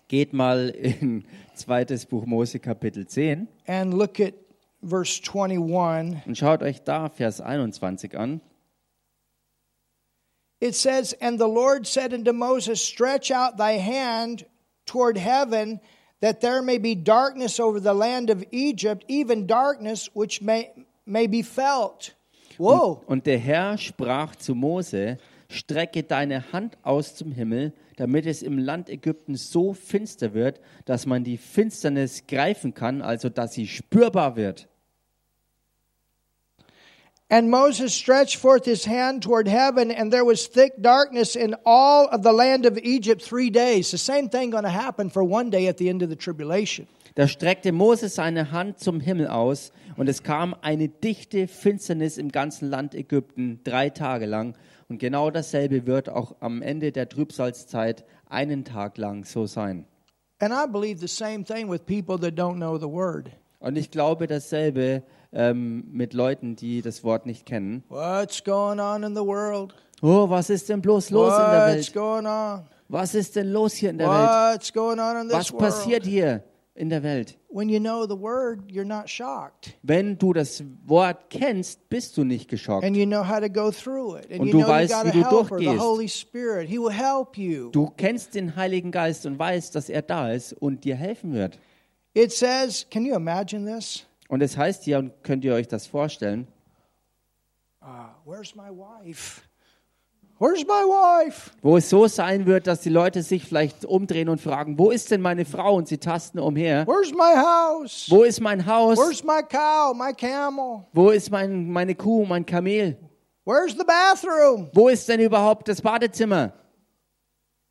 [0.08, 1.24] geht mal in
[1.54, 4.34] zweites Buch Mose Kapitel 10 and look at
[4.82, 6.26] verse 21.
[6.26, 8.40] und schaut euch da Vers 21 an.
[10.62, 14.46] It says, And the Lord said unto Moses, Stretch out thy hand
[14.86, 15.80] toward heaven,
[16.20, 20.70] that there may be darkness over the land of Egypt, even darkness which may,
[21.04, 22.14] may be felt.
[22.58, 23.02] Whoa.
[23.06, 28.56] Und der Herr sprach zu Mose, strecke deine Hand aus zum Himmel, damit es im
[28.56, 34.36] Land Ägypten so finster wird, dass man die Finsternis greifen kann, also dass sie spürbar
[34.36, 34.68] wird.
[37.32, 42.06] And Moses stretched forth his hand toward heaven, and there was thick darkness in all
[42.08, 43.90] of the land of Egypt three days.
[43.90, 46.86] The same thing going to happen for one day at the end of the tribulation.
[47.14, 52.30] Da streckte Mose seine Hand zum Himmel aus, und es kam eine dichte Finsternis im
[52.30, 54.54] ganzen Land Ägypten drei Tage lang.
[54.90, 59.86] Und genau dasselbe wird auch am Ende der Trübsalzeit einen Tag lang so sein.
[60.38, 63.30] And I believe the same thing with people that don't know the word.
[63.58, 65.02] Und ich glaube dasselbe
[65.32, 67.82] ähm, mit Leuten, die das Wort nicht kennen.
[67.88, 69.74] What's going on in the world?
[70.02, 71.94] Oh, was ist denn bloß los in der What's Welt?
[71.94, 72.64] going on?
[72.88, 74.28] Was ist denn los hier in der Welt?
[74.54, 76.06] What's going on in this Was passiert world?
[76.12, 77.38] hier in der Welt?
[77.48, 79.74] When you know the word, you're not shocked.
[79.82, 82.84] Wenn du das Wort kennst, bist du nicht geschockt.
[82.84, 84.30] And you know how to go through it.
[84.30, 85.80] And Und you du know you weißt, wie du helper, the durchgehst.
[85.82, 86.68] Holy Spirit.
[86.68, 87.70] He will help you.
[87.70, 91.58] Du kennst den Heiligen Geist und weißt, dass er da ist und dir helfen wird.
[92.14, 94.04] It says, can you imagine this?
[94.28, 96.48] Und es heißt hier, und könnt ihr euch das vorstellen,
[97.84, 99.42] Uh, where's my wife?
[100.38, 101.50] Where's my wife?
[101.62, 105.10] wo es so sein wird, dass die Leute sich vielleicht umdrehen und fragen, wo ist
[105.10, 105.74] denn meine Frau?
[105.76, 106.86] Und sie tasten umher.
[106.86, 108.06] Where's my house?
[108.08, 108.98] Wo ist mein Haus?
[108.98, 110.84] Where's my cow, my camel?
[110.92, 112.96] Wo ist mein, meine Kuh, mein Kamel?
[113.44, 114.70] Where's the bathroom?
[114.72, 116.46] Wo ist denn überhaupt das Badezimmer?
[116.46, 116.60] It says they couldn't even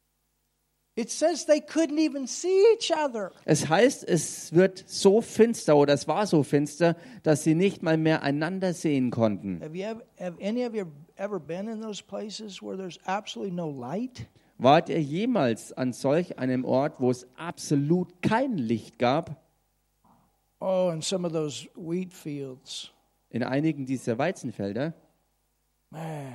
[0.01, 0.80] see each other.
[0.95, 1.21] Es
[3.69, 8.23] heißt, es wird so finster oder es war so finster, dass sie nicht mal mehr
[8.23, 9.61] einander sehen konnten.
[9.61, 10.85] Have you ever, have any of you
[11.15, 14.27] ever been in those places where there's absolutely no light?
[14.57, 19.41] Wart ihr jemals an solch einem Ort, wo es absolut kein Licht gab?
[20.59, 22.91] Oh, in some of those wheat fields.
[23.31, 24.93] in einigen dieser Weizenfelder,
[25.89, 26.33] Man.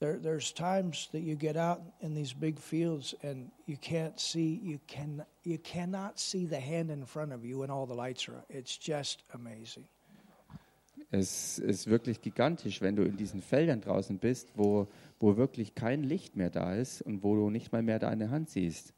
[0.00, 4.60] There, there's times that you get out in these big fields and you can't see
[4.62, 8.28] you can you cannot see the hand in front of you when all the lights
[8.28, 8.44] are.
[8.50, 9.86] It's just amazing.
[11.14, 14.88] es ist wirklich gigantisch, wenn du in diesen Feldern draußen bist, wo,
[15.20, 18.50] wo wirklich kein Licht mehr da ist und wo du nicht mal mehr deine Hand
[18.50, 18.92] siehst.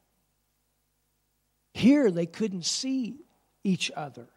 [1.75, 3.17] Here they couldn't see
[3.63, 4.29] each other.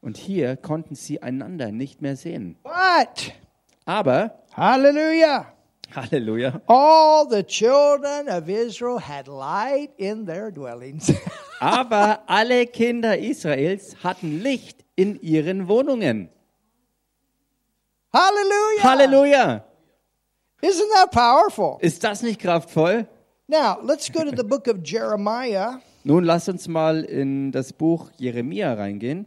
[0.00, 2.56] Und hier konnten sie einander nicht mehr sehen.
[2.62, 3.32] But
[3.84, 5.52] Aber, hallelujah.
[5.96, 11.12] Halleluja, All the children of Israel had light in their dwellings.
[11.60, 16.28] aber alle Kinder Israels hatten Licht in ihren Wohnungen.
[18.12, 18.82] hallelujah.
[18.82, 19.64] Halleluja!
[20.62, 21.78] Isn't that powerful?
[21.80, 23.06] Ist das nicht kraftvoll?
[23.48, 25.80] Now, let's go to the book of Jeremiah.
[26.04, 29.26] Nun lasst uns mal in das Buch Jeremia reingehen.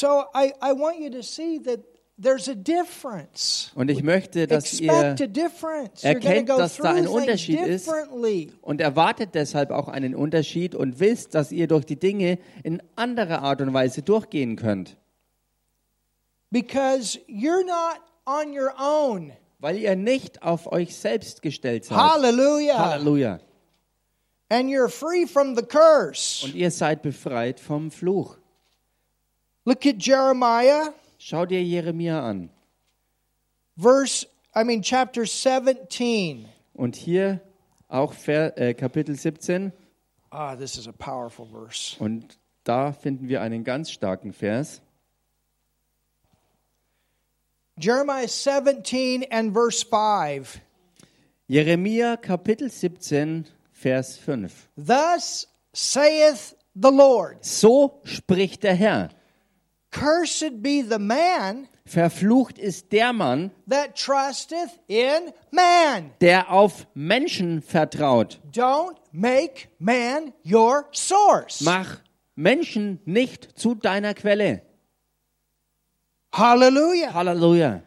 [0.00, 1.80] So I, I want you to see that
[2.16, 3.72] there's a difference.
[3.74, 7.90] Und ich möchte, dass ihr erkennt, go dass da ein Unterschied ist.
[8.62, 13.42] und erwartet deshalb auch einen Unterschied und wisst, dass ihr durch die Dinge in anderer
[13.42, 14.96] Art und Weise durchgehen könnt.
[16.50, 19.32] Because you're not on your own.
[19.58, 21.98] Weil ihr nicht auf euch selbst gestellt seid.
[21.98, 22.78] Hallelujah.
[22.78, 23.40] Halleluja.
[24.48, 26.46] And you're free from the curse.
[26.46, 28.38] Und ihr seid befreit vom Fluch.
[29.68, 32.48] Look at Jeremiah, Schau dir Jeremia an.
[33.76, 36.48] verse, I mean, chapter 17.
[36.72, 37.42] Und hier
[37.86, 39.70] auch äh, Kapitel 17.
[40.30, 41.96] Ah, this is a powerful verse.
[41.98, 44.80] Und da finden wir einen ganz starken Vers.
[47.78, 50.62] Jeremiah 17 and verse 5.
[51.46, 53.44] Jeremia Kapitel 17,
[53.74, 54.66] Vers 5.
[54.76, 59.10] Thus saith the Lord So spricht der Herr.
[59.90, 66.10] Cursed be the man Verflucht ist der Mann, that trusteth in man.
[66.20, 68.40] der auf Menschen vertraut.
[68.52, 71.62] Don't make man your source.
[71.62, 72.00] Mach
[72.36, 74.62] Menschen nicht zu deiner Quelle.
[76.30, 77.14] Hallelujah.
[77.14, 77.82] Halleluja.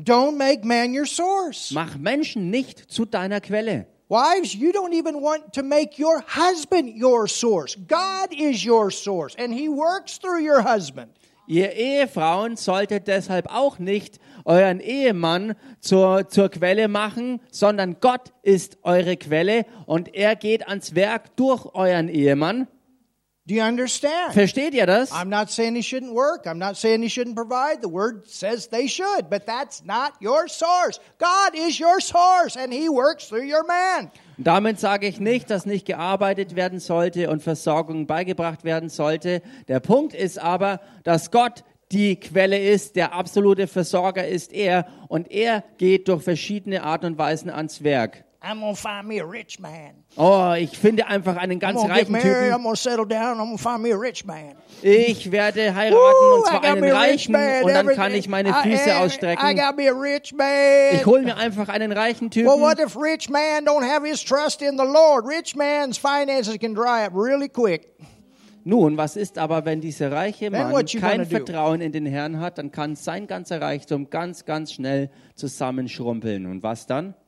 [0.00, 1.70] Don't make man your source.
[1.70, 3.86] Mach Menschen nicht zu deiner Quelle.
[4.10, 7.76] Wives, you don't even want to make your husband your source.
[7.76, 11.10] God is your source, and He works through your husband.
[11.46, 18.78] Ihr Ehefrauen solltet deshalb auch nicht euren Ehemann zur, zur Quelle machen, sondern Gott ist
[18.82, 22.66] eure Quelle und er geht ans Werk durch euren Ehemann.
[23.48, 24.34] Do you understand?
[24.34, 25.10] Versteht ihr das?
[25.10, 26.44] I'm not saying he shouldn't work.
[26.44, 27.80] I'm not saying he shouldn't provide.
[27.80, 31.00] The word says they should, but that's not your source.
[31.18, 34.10] God is your source, and He works through your man.
[34.36, 39.40] Damit sage ich nicht, dass nicht gearbeitet werden sollte und Versorgung beigebracht werden sollte.
[39.66, 45.30] Der Punkt ist aber, dass Gott die Quelle ist, der absolute Versorger ist er und
[45.30, 48.24] er geht durch verschiedene Art und Weisen ans Werk.
[48.40, 50.04] I'm gonna find me a rich man.
[50.16, 52.22] Oh, ich finde einfach einen I'm ganz reichen married.
[52.50, 52.62] Typen.
[52.62, 53.38] gonna settle down.
[53.40, 54.54] I'm gonna find me a rich man.
[54.80, 57.64] Ich werde heiraten Woo, und I zwar einen me a rich reichen man.
[57.64, 59.56] und dann kann ich meine I- Füße I ausstrecken.
[59.56, 60.94] got me a rich man.
[60.94, 62.86] Ich hole mir einfach einen reichen Well, what Typen.
[62.86, 65.26] if rich man don't have his trust in the Lord?
[65.26, 67.88] Rich man's finances can dry up really quick.
[68.62, 71.24] Nun, was ist aber, wenn dieser reiche Mann kein?
[71.26, 76.46] Vertrauen in den Herrn hat, dann kann sein ganzer Reichtum ganz, ganz schnell zusammenschrumpeln.
[76.46, 77.14] Und was dann?
[77.14, 77.24] I'm gonna sit on the beach and drink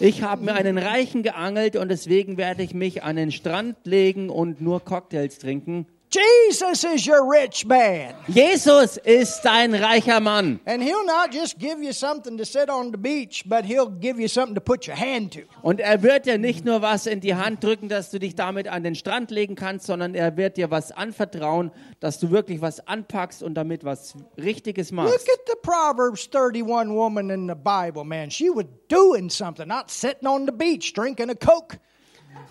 [0.00, 4.28] Ich habe mir einen Reichen geangelt und deswegen werde ich mich an den Strand legen
[4.28, 5.86] und nur Cocktails trinken.
[6.10, 8.14] Jesus is your rich man.
[8.28, 10.58] Jesus ist ein reicher Mann.
[10.64, 14.18] And he'll not just give you something to sit on the beach, but he'll give
[14.18, 15.40] you something to put your hand to.
[15.60, 18.68] Und er wird dir nicht nur was in die Hand drücken, dass du dich damit
[18.68, 22.86] an den Strand legen kannst, sondern er wird dir was anvertrauen, dass du wirklich was
[22.88, 25.28] anpackst und damit was Richtiges Look machst.
[25.28, 28.30] at the Proverbs 31 woman in the Bible, man.
[28.30, 31.78] She was doing something, not sitting on the beach drinking a Coke.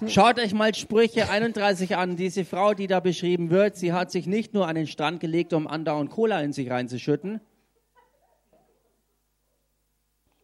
[0.08, 2.16] Schaut euch mal Sprüche 31 an.
[2.16, 5.54] Diese Frau, die da beschrieben wird, sie hat sich nicht nur an den Strand gelegt,
[5.54, 7.42] um andauernd Cola in sich reinzuschütten.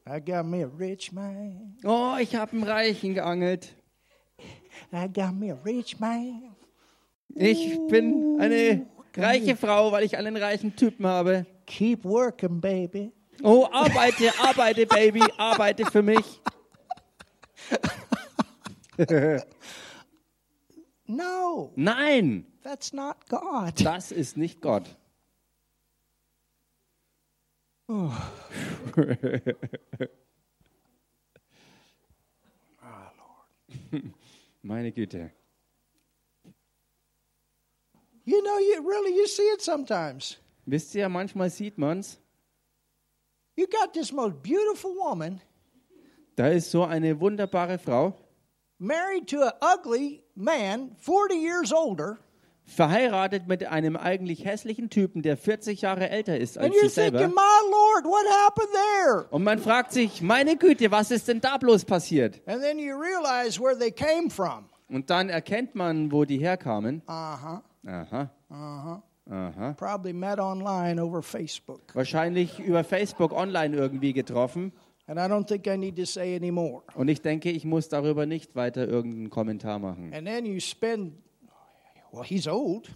[0.06, 1.78] I got me a rich man.
[1.84, 3.74] Oh, ich habe einen Reichen geangelt.
[4.92, 6.56] I got me a rich man.
[7.36, 8.86] Ich bin eine
[9.16, 11.46] reiche Frau, weil ich einen reichen Typen habe.
[11.66, 13.12] Keep working, baby.
[13.42, 16.42] Oh, arbeite, arbeite, Baby, arbeite für mich.
[21.06, 21.74] No.
[21.76, 23.84] Nein, That's not God.
[23.84, 24.86] Das ist nicht Gott.
[34.62, 35.32] Meine Güte.
[38.26, 40.38] You know, you really you see it sometimes.
[40.66, 42.18] Wisst ihr, manchmal sieht man's.
[43.58, 45.42] You got this most beautiful woman
[46.38, 48.18] Da ist so eine wunderbare Frau,
[48.84, 52.18] married to an ugly man, 40 years older,
[52.66, 57.20] verheiratet mit einem eigentlich hässlichen Typen, der 40 Jahre älter ist als and sie selber.
[57.20, 61.42] thinking, "My Lord, what happened there?" Und man fragt sich, meine Güte, was ist denn
[61.42, 62.42] da bloß passiert?
[62.46, 64.66] And then you realize where they came from.
[64.90, 67.02] Und dann erkennt man, wo die herkamen.
[67.08, 67.62] Uh-huh.
[67.86, 69.04] Aha, aha.
[69.78, 71.82] Probably met online over Facebook.
[71.94, 74.74] Wahrscheinlich über Facebook online irgendwie getroffen.
[75.06, 76.84] And I don't think I need to say any more.
[76.96, 80.14] Und ich denke, ich muss darüber nicht weiter irgendeinen Kommentar machen.
[80.14, 81.14] And then you spend
[82.12, 82.90] well, he's old.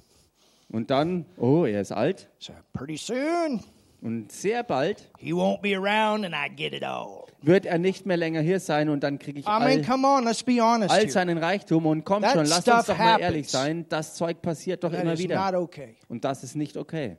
[0.69, 2.29] Und dann, oh, er ist alt.
[2.39, 3.61] So pretty soon
[4.01, 7.25] Und sehr bald he won't be around and I get it all.
[7.41, 10.07] wird er nicht mehr länger hier sein und dann kriege ich I mean, all, come
[10.07, 11.85] on, let's be honest all seinen Reichtum.
[11.87, 15.17] Und That schon, lasst uns doch mal ehrlich sein, das Zeug passiert doch That immer
[15.17, 15.59] wieder.
[15.59, 15.95] okay.
[16.09, 17.17] Und das ist nicht okay.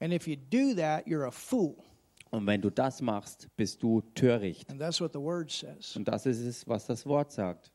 [0.00, 1.84] And if you do that, you're a fool.
[2.30, 4.70] Und wenn du das machst, bist du töricht.
[4.70, 5.96] And that's what the word says.
[5.96, 7.70] Und das ist es, was das Wort sagt.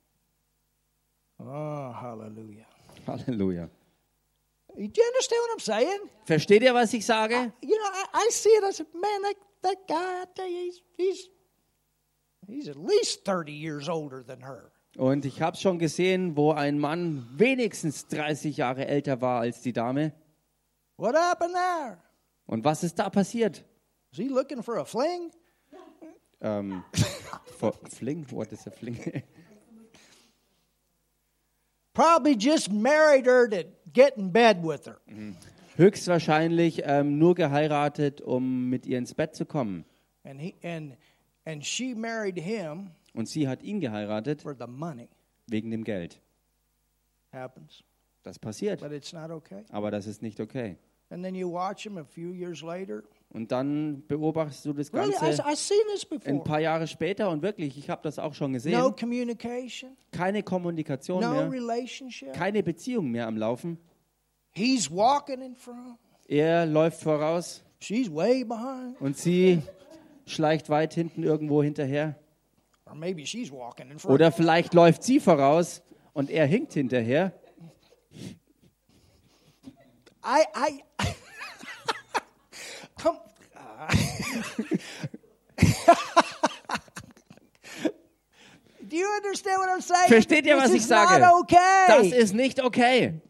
[1.40, 2.68] Oh, hallelujah.
[3.08, 3.70] Halleluja.
[4.76, 6.10] Do you understand what I'm saying?
[6.26, 7.52] Versteht ihr, was ich sage?
[7.62, 8.64] You know, I, I see it.
[8.64, 11.30] I said, man, that, that guy, I tell you, he's, he's,
[12.48, 14.72] he's at least 30 years older than her.
[14.98, 19.74] Und ich habe schon gesehen, wo ein Mann wenigstens 30 Jahre älter war als die
[19.74, 20.14] Dame.
[20.98, 21.98] What happened there?
[22.46, 23.64] Und was ist da passiert?
[24.12, 25.32] Is he looking for a fling?
[26.41, 26.84] Ähm,
[27.58, 28.26] for, fling?
[28.32, 28.98] What is a fling?
[31.94, 35.00] Probably just married her to get in bed with her.
[35.78, 39.86] Höchstwahrscheinlich ähm, nur geheiratet, um mit ihr ins Bett zu kommen.
[40.24, 40.96] And, he, and,
[41.46, 45.10] and she married him Und sie hat ihn geheiratet for the money.
[45.48, 46.20] wegen dem Geld.
[47.32, 47.84] Happens.
[48.24, 48.80] Das passiert.
[48.82, 49.64] But it's not okay.
[49.70, 50.78] Aber das ist nicht okay.
[51.14, 53.03] And then you watch him a few years later.
[53.30, 55.45] Und dann beobachtest du das Ganze
[56.26, 58.95] ein paar Jahre später und wirklich, ich habe das auch schon No gesehen.
[58.99, 61.68] communication, Keine Kommunikation no mehr,
[62.34, 63.78] keine Beziehung mehr am Laufen.
[66.28, 67.64] Er läuft voraus
[68.99, 69.61] und sie
[70.26, 72.16] schleicht weit hinten irgendwo hinterher.
[74.05, 75.84] Oder vielleicht läuft sie voraus
[76.14, 77.34] und er hinkt hinterher.
[80.24, 80.84] I, I,
[82.98, 83.18] come.
[88.88, 90.08] Do you understand what I'm saying?
[90.08, 91.24] Versteht ihr, This was ich sage?
[91.42, 91.86] Okay.
[91.88, 93.22] Das ist nicht okay.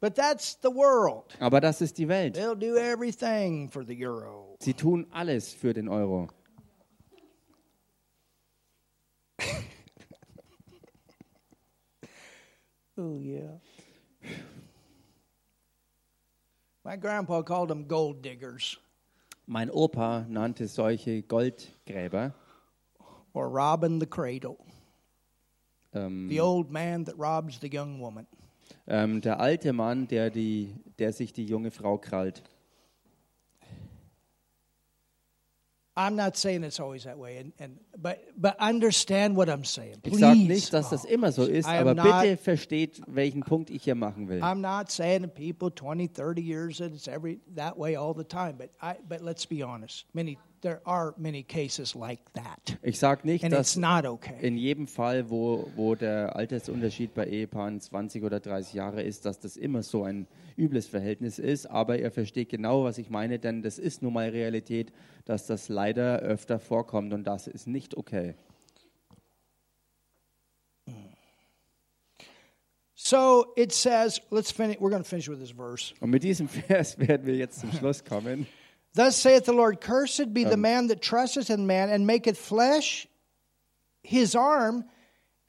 [0.00, 1.34] but that's the world.
[1.40, 2.36] Aber das ist die Welt.
[2.36, 4.56] They'll do everything for the euro.
[4.60, 6.28] Sie tun alles für den Euro.
[12.98, 13.60] Oh yeah.
[16.86, 18.78] My grandpa called them gold diggers
[19.48, 22.32] Mein Opa nannte solche Goldgräber
[23.32, 24.56] or robbing the cradle.
[25.92, 28.28] ähm, The old man that robs the young woman.
[28.86, 32.44] ähm, der alte Mann, der, die, der sich die junge Frau krallt.
[35.98, 39.96] I'm not saying it's always that way, and, and but but understand what I'm saying.
[40.02, 40.20] Ich Please.
[40.20, 43.94] sage nicht, dass das immer so ist, aber not- bitte versteht, welchen Punkt ich hier
[43.94, 44.42] machen will.
[44.42, 48.24] I'm not saying to people 20, 30 years that it's every that way all the
[48.24, 50.04] time, but I but let's be honest.
[50.12, 52.78] Many there are many cases like that.
[52.82, 54.36] Ich sage nicht, dass not okay.
[54.40, 59.38] in jedem Fall, wo, wo der Altersunterschied bei Ehepaaren 20 oder 30 Jahre ist, dass
[59.38, 60.26] das immer so ein
[60.56, 61.66] übles Verhältnis ist.
[61.66, 64.92] Aber er versteht genau, was ich meine, denn das ist nun mal Realität,
[65.24, 68.34] dass das leider öfter vorkommt und das ist nicht okay.
[72.94, 75.94] So it says, let's finish we're going to finish with this verse.
[76.00, 78.46] Und mit diesem Vers werden wir jetzt zum Schluss kommen.
[78.96, 83.06] Thus saith the Lord, Cursed be the man that trusteth in man and maketh flesh
[84.02, 84.84] his arm,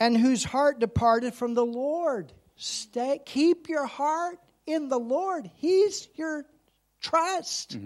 [0.02, 2.34] and whose heart departed from the Lord.
[2.58, 5.50] Stay, keep your heart in the Lord.
[5.56, 6.44] He's your
[7.00, 7.78] trust.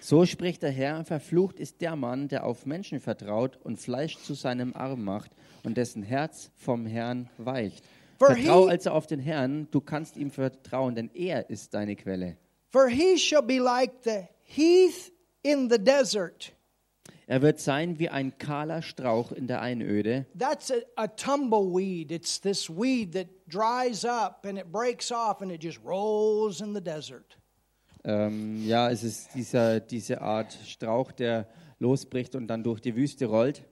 [0.00, 4.34] So spricht der Herr, verflucht ist der Mann, der auf Menschen vertraut und Fleisch zu
[4.34, 5.30] seinem Arm macht
[5.62, 7.84] und dessen Herz vom Herrn weicht.
[8.18, 11.94] For Vertrau he- also auf den Herrn, du kannst ihm vertrauen, denn er ist deine
[11.94, 12.36] Quelle.
[12.70, 15.10] For he shall be like the heath
[15.42, 16.54] in the desert,
[17.26, 20.26] Er wird sein wie ein kahler Strauch in der Einöde.
[20.38, 22.10] That's a, a tumbleweed.
[22.10, 26.74] It's this weed that dries up and it breaks off and it just rolls in
[26.74, 27.38] the desert.
[28.04, 33.24] Ähm, ja, es ist dieser, diese Art Strauch, der losbricht und dann durch die Wüste
[33.24, 33.62] rollt.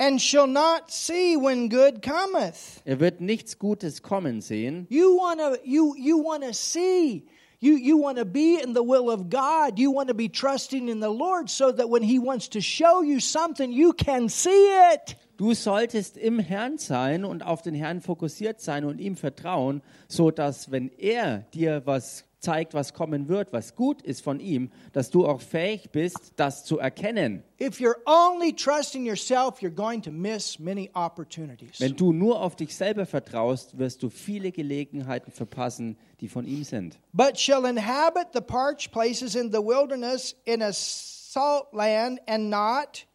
[0.00, 2.80] And shall not see when good cometh.
[2.84, 4.86] Er wird nichts Gutes kommen sehen.
[4.90, 7.26] You wanna you you wanna see.
[7.60, 9.78] You you wanna be in the will of God.
[9.78, 13.18] You wanna be trusting in the Lord so that when He wants to show you
[13.18, 15.16] something, you can see it.
[15.38, 20.30] Du solltest im Herrn sein und auf den Herrn fokussiert sein und ihm vertrauen, so
[20.30, 25.10] dass wenn er dir was zeigt, was kommen wird, was gut ist von ihm, dass
[25.10, 27.42] du auch fähig bist, das zu erkennen.
[27.60, 31.80] If you're only trusting yourself, you're going to miss many opportunities.
[31.80, 36.64] Wenn du nur auf dich selber vertraust, wirst du viele Gelegenheiten verpassen, die von ihm
[36.64, 36.98] sind.
[37.12, 43.06] But shall inhabit the parched places in the wilderness in a salt land and not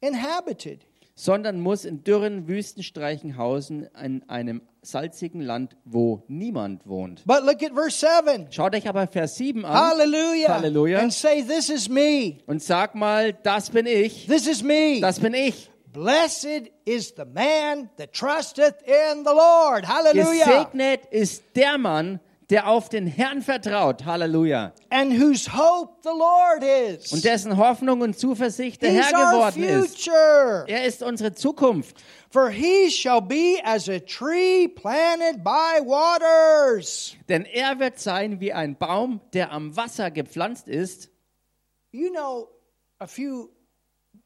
[0.00, 0.86] inhabited.
[1.14, 7.22] Sondern muss in dürren Wüstenstreichen hausen, in einem salzigen Land, wo niemand wohnt.
[7.26, 8.46] But look at verse 7.
[8.50, 10.48] Schaut euch aber Vers 7 an Hallelujah.
[10.54, 10.98] Halleluja.
[11.00, 12.38] And say, This is me.
[12.46, 15.00] und sag mal, das bin ich, This is me.
[15.00, 15.70] das bin ich.
[15.92, 19.86] Blessed is the man that trusteth in the Lord.
[19.88, 20.44] Hallelujah.
[20.44, 22.20] Gesegnet ist der Mann,
[22.50, 24.04] der auf den Herrn vertraut.
[24.04, 24.72] Halleluja.
[24.90, 27.12] And whose hope the Lord is.
[27.12, 30.08] Und dessen Hoffnung und Zuversicht der He's Herr geworden ist.
[30.08, 31.96] Er ist unsere Zukunft.
[32.30, 37.16] For he shall be as a tree planted by waters.
[37.28, 41.10] Denn er wird sein wie ein Baum, der am Wasser gepflanzt ist.
[41.92, 42.48] You know,
[43.00, 43.50] a few,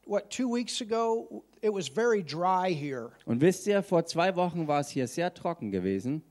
[0.04, 3.12] what, two weeks ago, it was very dry here.
[3.24, 6.22] Und wisst ihr, vor zwei Wochen war es hier sehr trocken gewesen.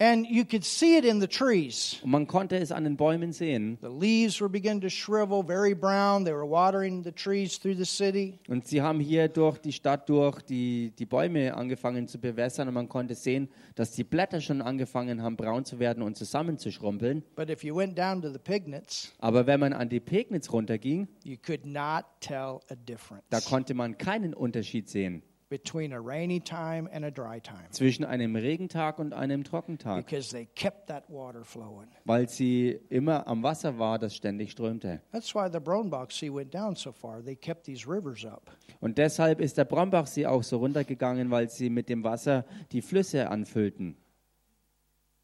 [0.00, 2.00] And you could see it in the trees.
[2.02, 3.78] Und man konnte es an den Bäumen sehen.
[3.80, 6.24] The leaves were beginning to shrivel, very brown.
[6.24, 8.40] They were watering the trees through the city.
[8.48, 12.66] Und sie haben hier durch die Stadt durch die, die Bäume angefangen zu bewässern.
[12.66, 17.22] Und man konnte sehen, dass die Blätter schon angefangen haben, braun zu werden und zusammenzuschrumpeln.
[17.36, 21.06] But if you went down to the Pignets, Aber wenn man an die Pegnitz runterging,
[21.22, 25.22] you could not tell a difference da konnte man keinen Unterschied sehen
[25.54, 30.30] between a rainy time and a dry time zwischen einem Regentag und einem Trockentag, because
[30.32, 31.86] they kept that water flowing.
[32.04, 35.00] weil sie immer am Wasser war, das ständig strömte.
[35.12, 37.22] That's why the Brownbach Sea went down so far.
[37.22, 38.50] They kept these rivers up.
[38.80, 43.30] Und deshalb ist der Brombachsee auch so runtergegangen, weil sie mit dem Wasser die Flüsse
[43.30, 43.96] anfüllten.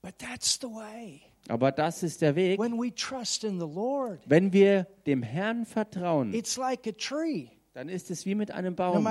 [0.03, 1.23] But that's the way.
[1.49, 2.61] Aber das ist der Weg.
[2.61, 7.49] When we trust in the Lord, Wenn wir dem Herrn vertrauen, it's like a tree.
[7.73, 9.05] Dann ist es wie mit einem Baum.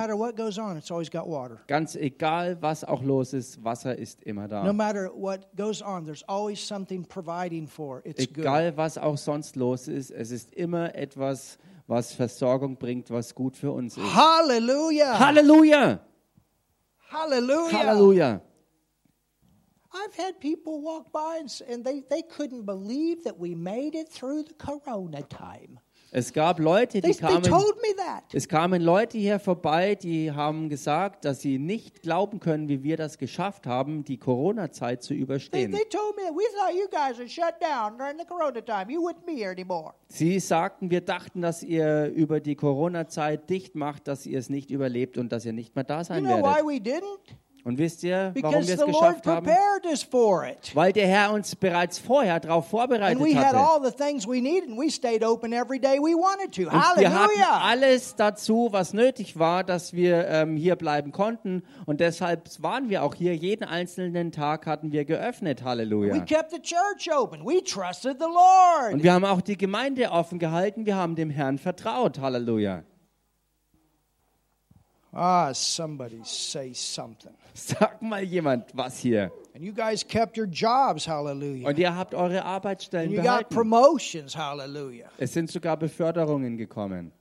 [1.68, 4.74] Ganz egal, was auch los ist, Wasser ist immer No da.
[4.74, 8.01] matter what goes on, there's always something providing for.
[8.05, 8.39] It's good.
[8.39, 11.57] Egal, was auch sonst los ist, es ist immer etwas,
[11.88, 14.14] was Versorgung bringt, was gut für uns ist.
[14.14, 15.18] Hallelujah.
[15.18, 15.99] Halleluja!
[17.10, 17.72] Hallelujah.
[17.80, 18.41] Halleluja!
[19.91, 21.39] I've had people walk by
[21.72, 25.80] and they, they couldn't believe that we made it through the corona time.
[26.12, 27.43] Es gab Leute, die kamen.
[28.34, 32.97] Es kamen Leute hier vorbei, die haben gesagt, dass sie nicht glauben können, wie wir
[32.97, 35.72] das geschafft haben, die Corona-Zeit zu überstehen.
[40.07, 44.72] Sie sagten, wir dachten, dass ihr über die Corona-Zeit dicht macht, dass ihr es nicht
[44.72, 46.43] überlebt und dass ihr nicht mehr da sein werdet.
[47.66, 49.45] Und wisst ihr, warum wir es geschafft haben?
[50.76, 53.57] Weil der Herr uns bereits vorher darauf vorbereitet hatte.
[56.95, 57.30] Und wir hatten
[57.64, 61.64] alles dazu, was nötig war, dass wir ähm, hier bleiben konnten.
[61.86, 63.36] Und deshalb waren wir auch hier.
[63.36, 65.64] Jeden einzelnen Tag hatten wir geöffnet.
[65.64, 66.14] Halleluja.
[68.93, 70.86] Und wir haben auch die Gemeinde offen gehalten.
[70.86, 72.20] Wir haben dem Herrn vertraut.
[72.20, 72.84] Halleluja.
[75.12, 77.34] Ah, somebody say something.
[77.53, 79.32] Sag mal jemand was hier.
[79.55, 81.68] And you guys kept your jobs, hallelujah.
[81.68, 83.55] Und ihr habt eure And Arbeitsstellen you got behalten.
[83.55, 85.10] promotions, hallelujah.
[85.18, 87.12] Es sind sogar Beförderungen gekommen.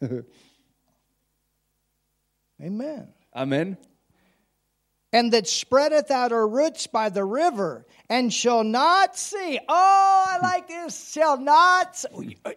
[2.58, 3.12] Amen.
[3.32, 3.76] Amen.
[5.16, 9.58] And that spreadeth out her roots by the river, and shall not see.
[9.66, 11.10] Oh, I like this.
[11.10, 12.04] Shall not.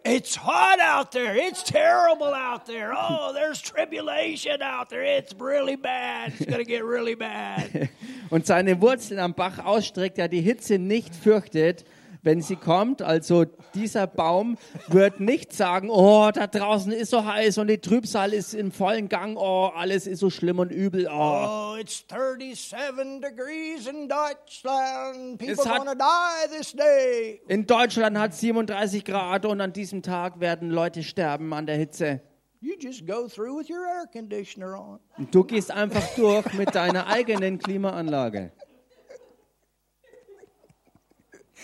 [0.03, 1.37] It's hot out there.
[1.37, 2.93] It's terrible out there.
[2.93, 5.05] Oh, there's tribulation out there.
[5.05, 6.33] It's really bad.
[6.33, 7.87] It's going to get really bad.
[8.29, 11.85] Und seine Wurzeln am Bach ausstreckt, der die Hitze nicht fürchtet,
[12.21, 13.01] wenn sie kommt.
[13.01, 14.57] Also dieser Baum
[14.87, 19.09] wird nicht sagen, oh, da draußen ist so heiß und die Trübsal ist im vollen
[19.09, 21.73] Gang, oh, alles ist so schlimm und übel, oh.
[21.73, 25.37] Oh, it's 37 degrees in Deutschland.
[25.37, 27.41] People gonna die this day.
[27.47, 31.77] In Deutschland hat es 37 Grad und an diesem Tag werden Leute sterben an der
[31.77, 32.21] Hitze.
[32.61, 34.99] You just go through with your air conditioner on.
[35.31, 38.51] Du gehst einfach durch mit deiner eigenen Klimaanlage.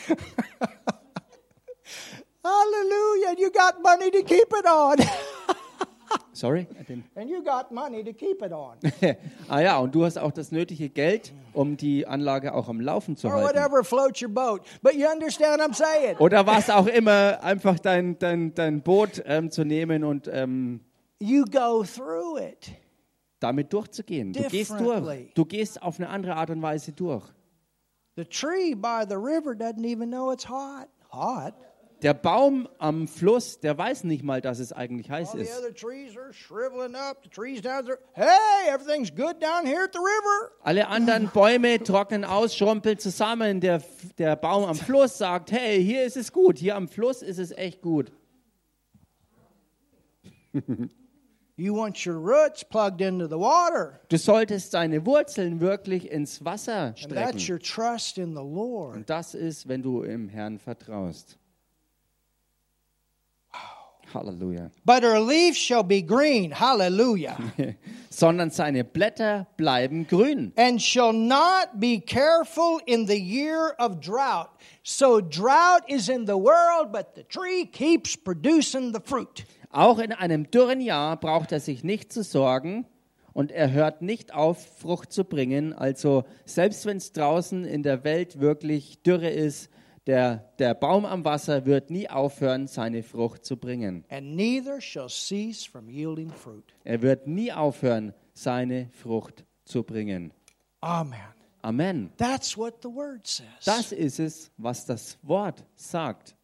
[2.44, 3.30] Hallelujah.
[3.30, 4.98] And you got money to keep it on.
[6.34, 6.68] Sorry?
[6.80, 8.78] I didn't- and you got money to keep it on.
[9.50, 13.16] ah ja, und du hast auch das nötige Geld, um die Anlage auch am Laufen
[13.16, 13.48] zu or halten.
[13.48, 14.62] whatever floats your boat.
[14.84, 16.18] But you understand what I'm saying?
[16.20, 20.82] Oder was auch immer, einfach dein, dein, dein Boot ähm, zu nehmen und ähm,
[21.20, 22.70] You go through it.
[23.40, 24.34] damit durchzugehen.
[24.34, 25.34] Du gehst durch.
[25.34, 27.24] Du gehst auf eine andere Art und Weise durch.
[28.16, 30.88] The tree by the river doesn't even know it's hot.
[31.12, 31.54] Hot.
[32.02, 35.58] Der Baum am Fluss, der weiß nicht mal, dass es eigentlich heiß ist.
[35.58, 37.24] other trees are shriveling up.
[37.24, 38.00] The trees down there.
[38.14, 40.52] Hey, everything's good down here at the river.
[40.64, 43.60] Alle anderen Bäume trocknen aus, schrumpeln zusammen.
[43.60, 43.82] Der,
[44.18, 46.58] der Baum am Fluss sagt, hey, hier ist es gut.
[46.60, 48.12] Hier am Fluss ist es echt gut.
[51.58, 54.02] You want your roots plugged into the water.
[54.10, 57.18] Du solltest deine Wurzeln wirklich ins Wasser strecken.
[57.18, 58.96] And that's your trust in the Lord.
[58.96, 61.38] Und das ist, wenn du im Herrn vertraust.
[64.14, 64.72] Halleluja.
[64.86, 66.52] But her leaves shall be green.
[66.52, 67.38] Hallelujah.
[68.10, 70.54] Sondern seine Blätter bleiben grün.
[70.56, 74.50] and shall not be careful in the year of drought.
[74.84, 79.46] So drought is in the world, but the tree keeps producing the fruit.
[79.76, 82.88] Auch in einem dürren Jahr braucht er sich nicht zu sorgen
[83.34, 85.74] und er hört nicht auf, Frucht zu bringen.
[85.74, 89.70] Also selbst wenn es draußen in der Welt wirklich Dürre ist,
[90.08, 94.06] der, der Baum am Wasser wird nie aufhören, seine Frucht zu bringen.
[94.08, 96.74] And neither shall cease from yielding fruit.
[96.86, 100.32] Er wird nie aufhören, seine Frucht zu bringen.
[100.80, 101.20] Amen.
[101.64, 102.12] Amen.
[102.16, 103.66] That's what the word says.
[103.66, 106.35] Das ist es, was das Wort sagt.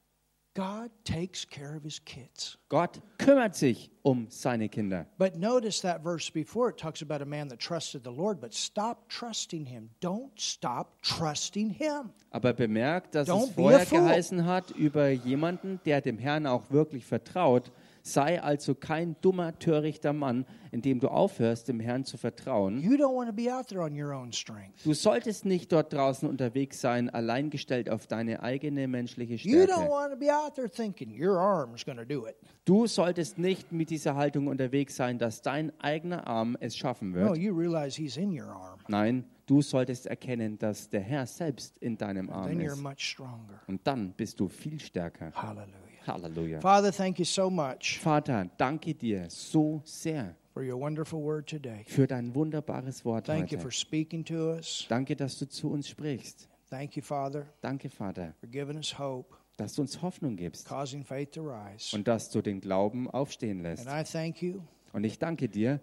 [2.69, 5.05] Gott kümmert sich um seine Kinder.
[5.17, 8.53] But notice that verse before it talks about a man that trusted the Lord, but
[8.53, 9.89] stop trusting him.
[10.01, 12.09] Don't stop trusting him.
[12.31, 17.05] Aber bemerkt, dass Don't es vorher geheißen hat über jemanden, der dem Herrn auch wirklich
[17.05, 17.71] vertraut.
[18.03, 22.79] Sei also kein dummer, törichter Mann, indem du aufhörst, dem Herrn zu vertrauen.
[22.81, 24.83] You don't want to be out there on your own strength.
[24.83, 29.89] Du solltest nicht dort draußen unterwegs sein, alleingestellt auf deine eigene menschliche You don't Stärke.
[29.89, 32.35] want to be out there thinking your arm's going to do it.
[32.65, 37.17] Du solltest nicht mit dieser Haltung unterwegs sein, dass dein eigener Arm es schaffen No,
[37.17, 37.37] wird.
[37.37, 38.79] you realize he's in your arm.
[38.87, 42.81] Nein, du solltest erkennen, dass der Herr selbst in deinem Then Arm you're ist.
[42.81, 43.61] much stronger.
[43.67, 45.31] Und dann bist du viel stärker.
[45.33, 45.75] Hallelujah.
[46.07, 46.59] Halleluja.
[46.61, 51.83] Father, thank you so much Vater, danke dir so sehr for your wonderful word today.
[51.87, 53.61] für dein wunderbares Wort Thank you heute.
[53.63, 54.85] for speaking to us.
[54.89, 56.47] Danke, dass du zu uns sprichst.
[56.69, 61.03] Thank you, Father, Danke, Vater, for giving us hope, dass du uns Hoffnung gibst causing
[61.03, 61.95] faith to rise.
[61.95, 63.87] und dass du den Glauben aufstehen lässt.
[63.87, 64.61] And I thank you
[64.93, 65.79] Und ich danke dir,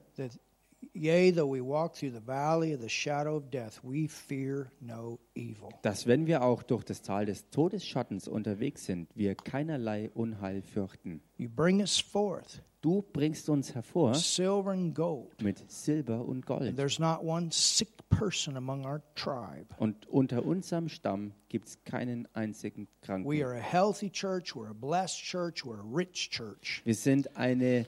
[0.80, 4.70] that, yea, though we walk through the valley of the shadow of death, we fear
[4.80, 5.70] no evil.
[5.82, 11.20] dass wenn wir auch durch das Tal des Todesschattens unterwegs sind, wir keinerlei Unheil fürchten.
[11.36, 15.42] You bring us forth, Du bringst uns hervor silver and gold.
[15.42, 16.76] mit Silber und And Gold.
[16.76, 19.66] there's not one sick person among our tribe.
[19.78, 23.42] Und unter unserem Stamm gibt es keinen einzigen We Kranken.
[23.42, 26.80] are a healthy church, we're a blessed church, we're a rich church.
[26.84, 27.84] Wir sind eine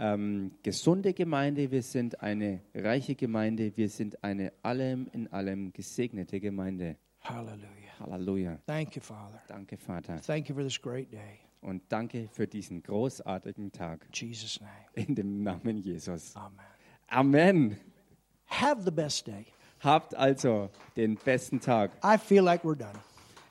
[0.00, 6.40] ähm, gesunde Gemeinde, wir sind eine reiche Gemeinde, wir sind eine allem in allem gesegnete
[6.40, 6.96] Gemeinde.
[7.20, 7.80] Hallelujah.
[8.00, 8.58] Halleluja.
[8.66, 9.42] Thank you, Father.
[9.46, 10.20] Danke, Vater.
[10.22, 11.40] Thank you for this great day.
[11.60, 14.06] Und danke für diesen großartigen Tag.
[14.06, 14.72] In Jesus' name.
[14.94, 16.34] In dem Namen Jesus.
[16.34, 16.56] Amen.
[17.08, 17.76] Amen.
[18.46, 19.46] Have the best day.
[19.80, 21.92] Habt also den besten Tag.
[22.02, 22.98] I feel like we're done.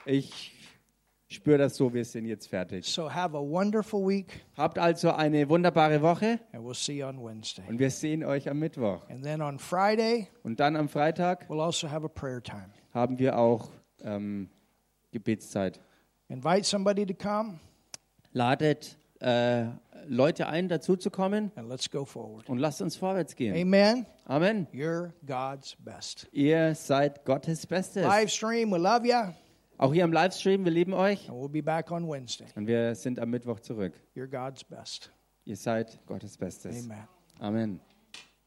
[0.05, 0.51] Ich
[1.29, 2.85] spüre das so, wir sind jetzt fertig.
[2.85, 7.23] So have a wonderful week, Habt also eine wunderbare Woche and we'll see you on
[7.23, 7.63] Wednesday.
[7.67, 9.07] und wir sehen euch am Mittwoch.
[9.09, 12.69] And then on Friday, Und dann am Freitag we'll also have a prayer time.
[12.93, 13.69] haben wir auch
[14.03, 14.49] ähm,
[15.11, 15.79] Gebetszeit.
[16.29, 17.59] Invite somebody to come,
[18.31, 19.65] Ladet äh,
[20.07, 22.47] Leute ein, dazu zu kommen and let's go forward.
[22.49, 23.55] und lasst uns vorwärts gehen.
[23.55, 24.05] Amen.
[24.25, 24.67] Amen.
[24.73, 26.27] You're God's best.
[26.31, 28.03] Ihr seid Gottes Bestes.
[28.03, 29.33] Live stream, we love you,
[29.79, 32.47] Auch hier im Livestream, wir lieben euch and we'll be back on Wednesday.
[32.55, 33.93] und wir sind am Mittwoch zurück.
[34.13, 35.09] You're God's best.
[35.45, 36.83] Ihr seid Gottes Bestes.
[36.83, 37.07] Amen.
[37.39, 37.81] Amen.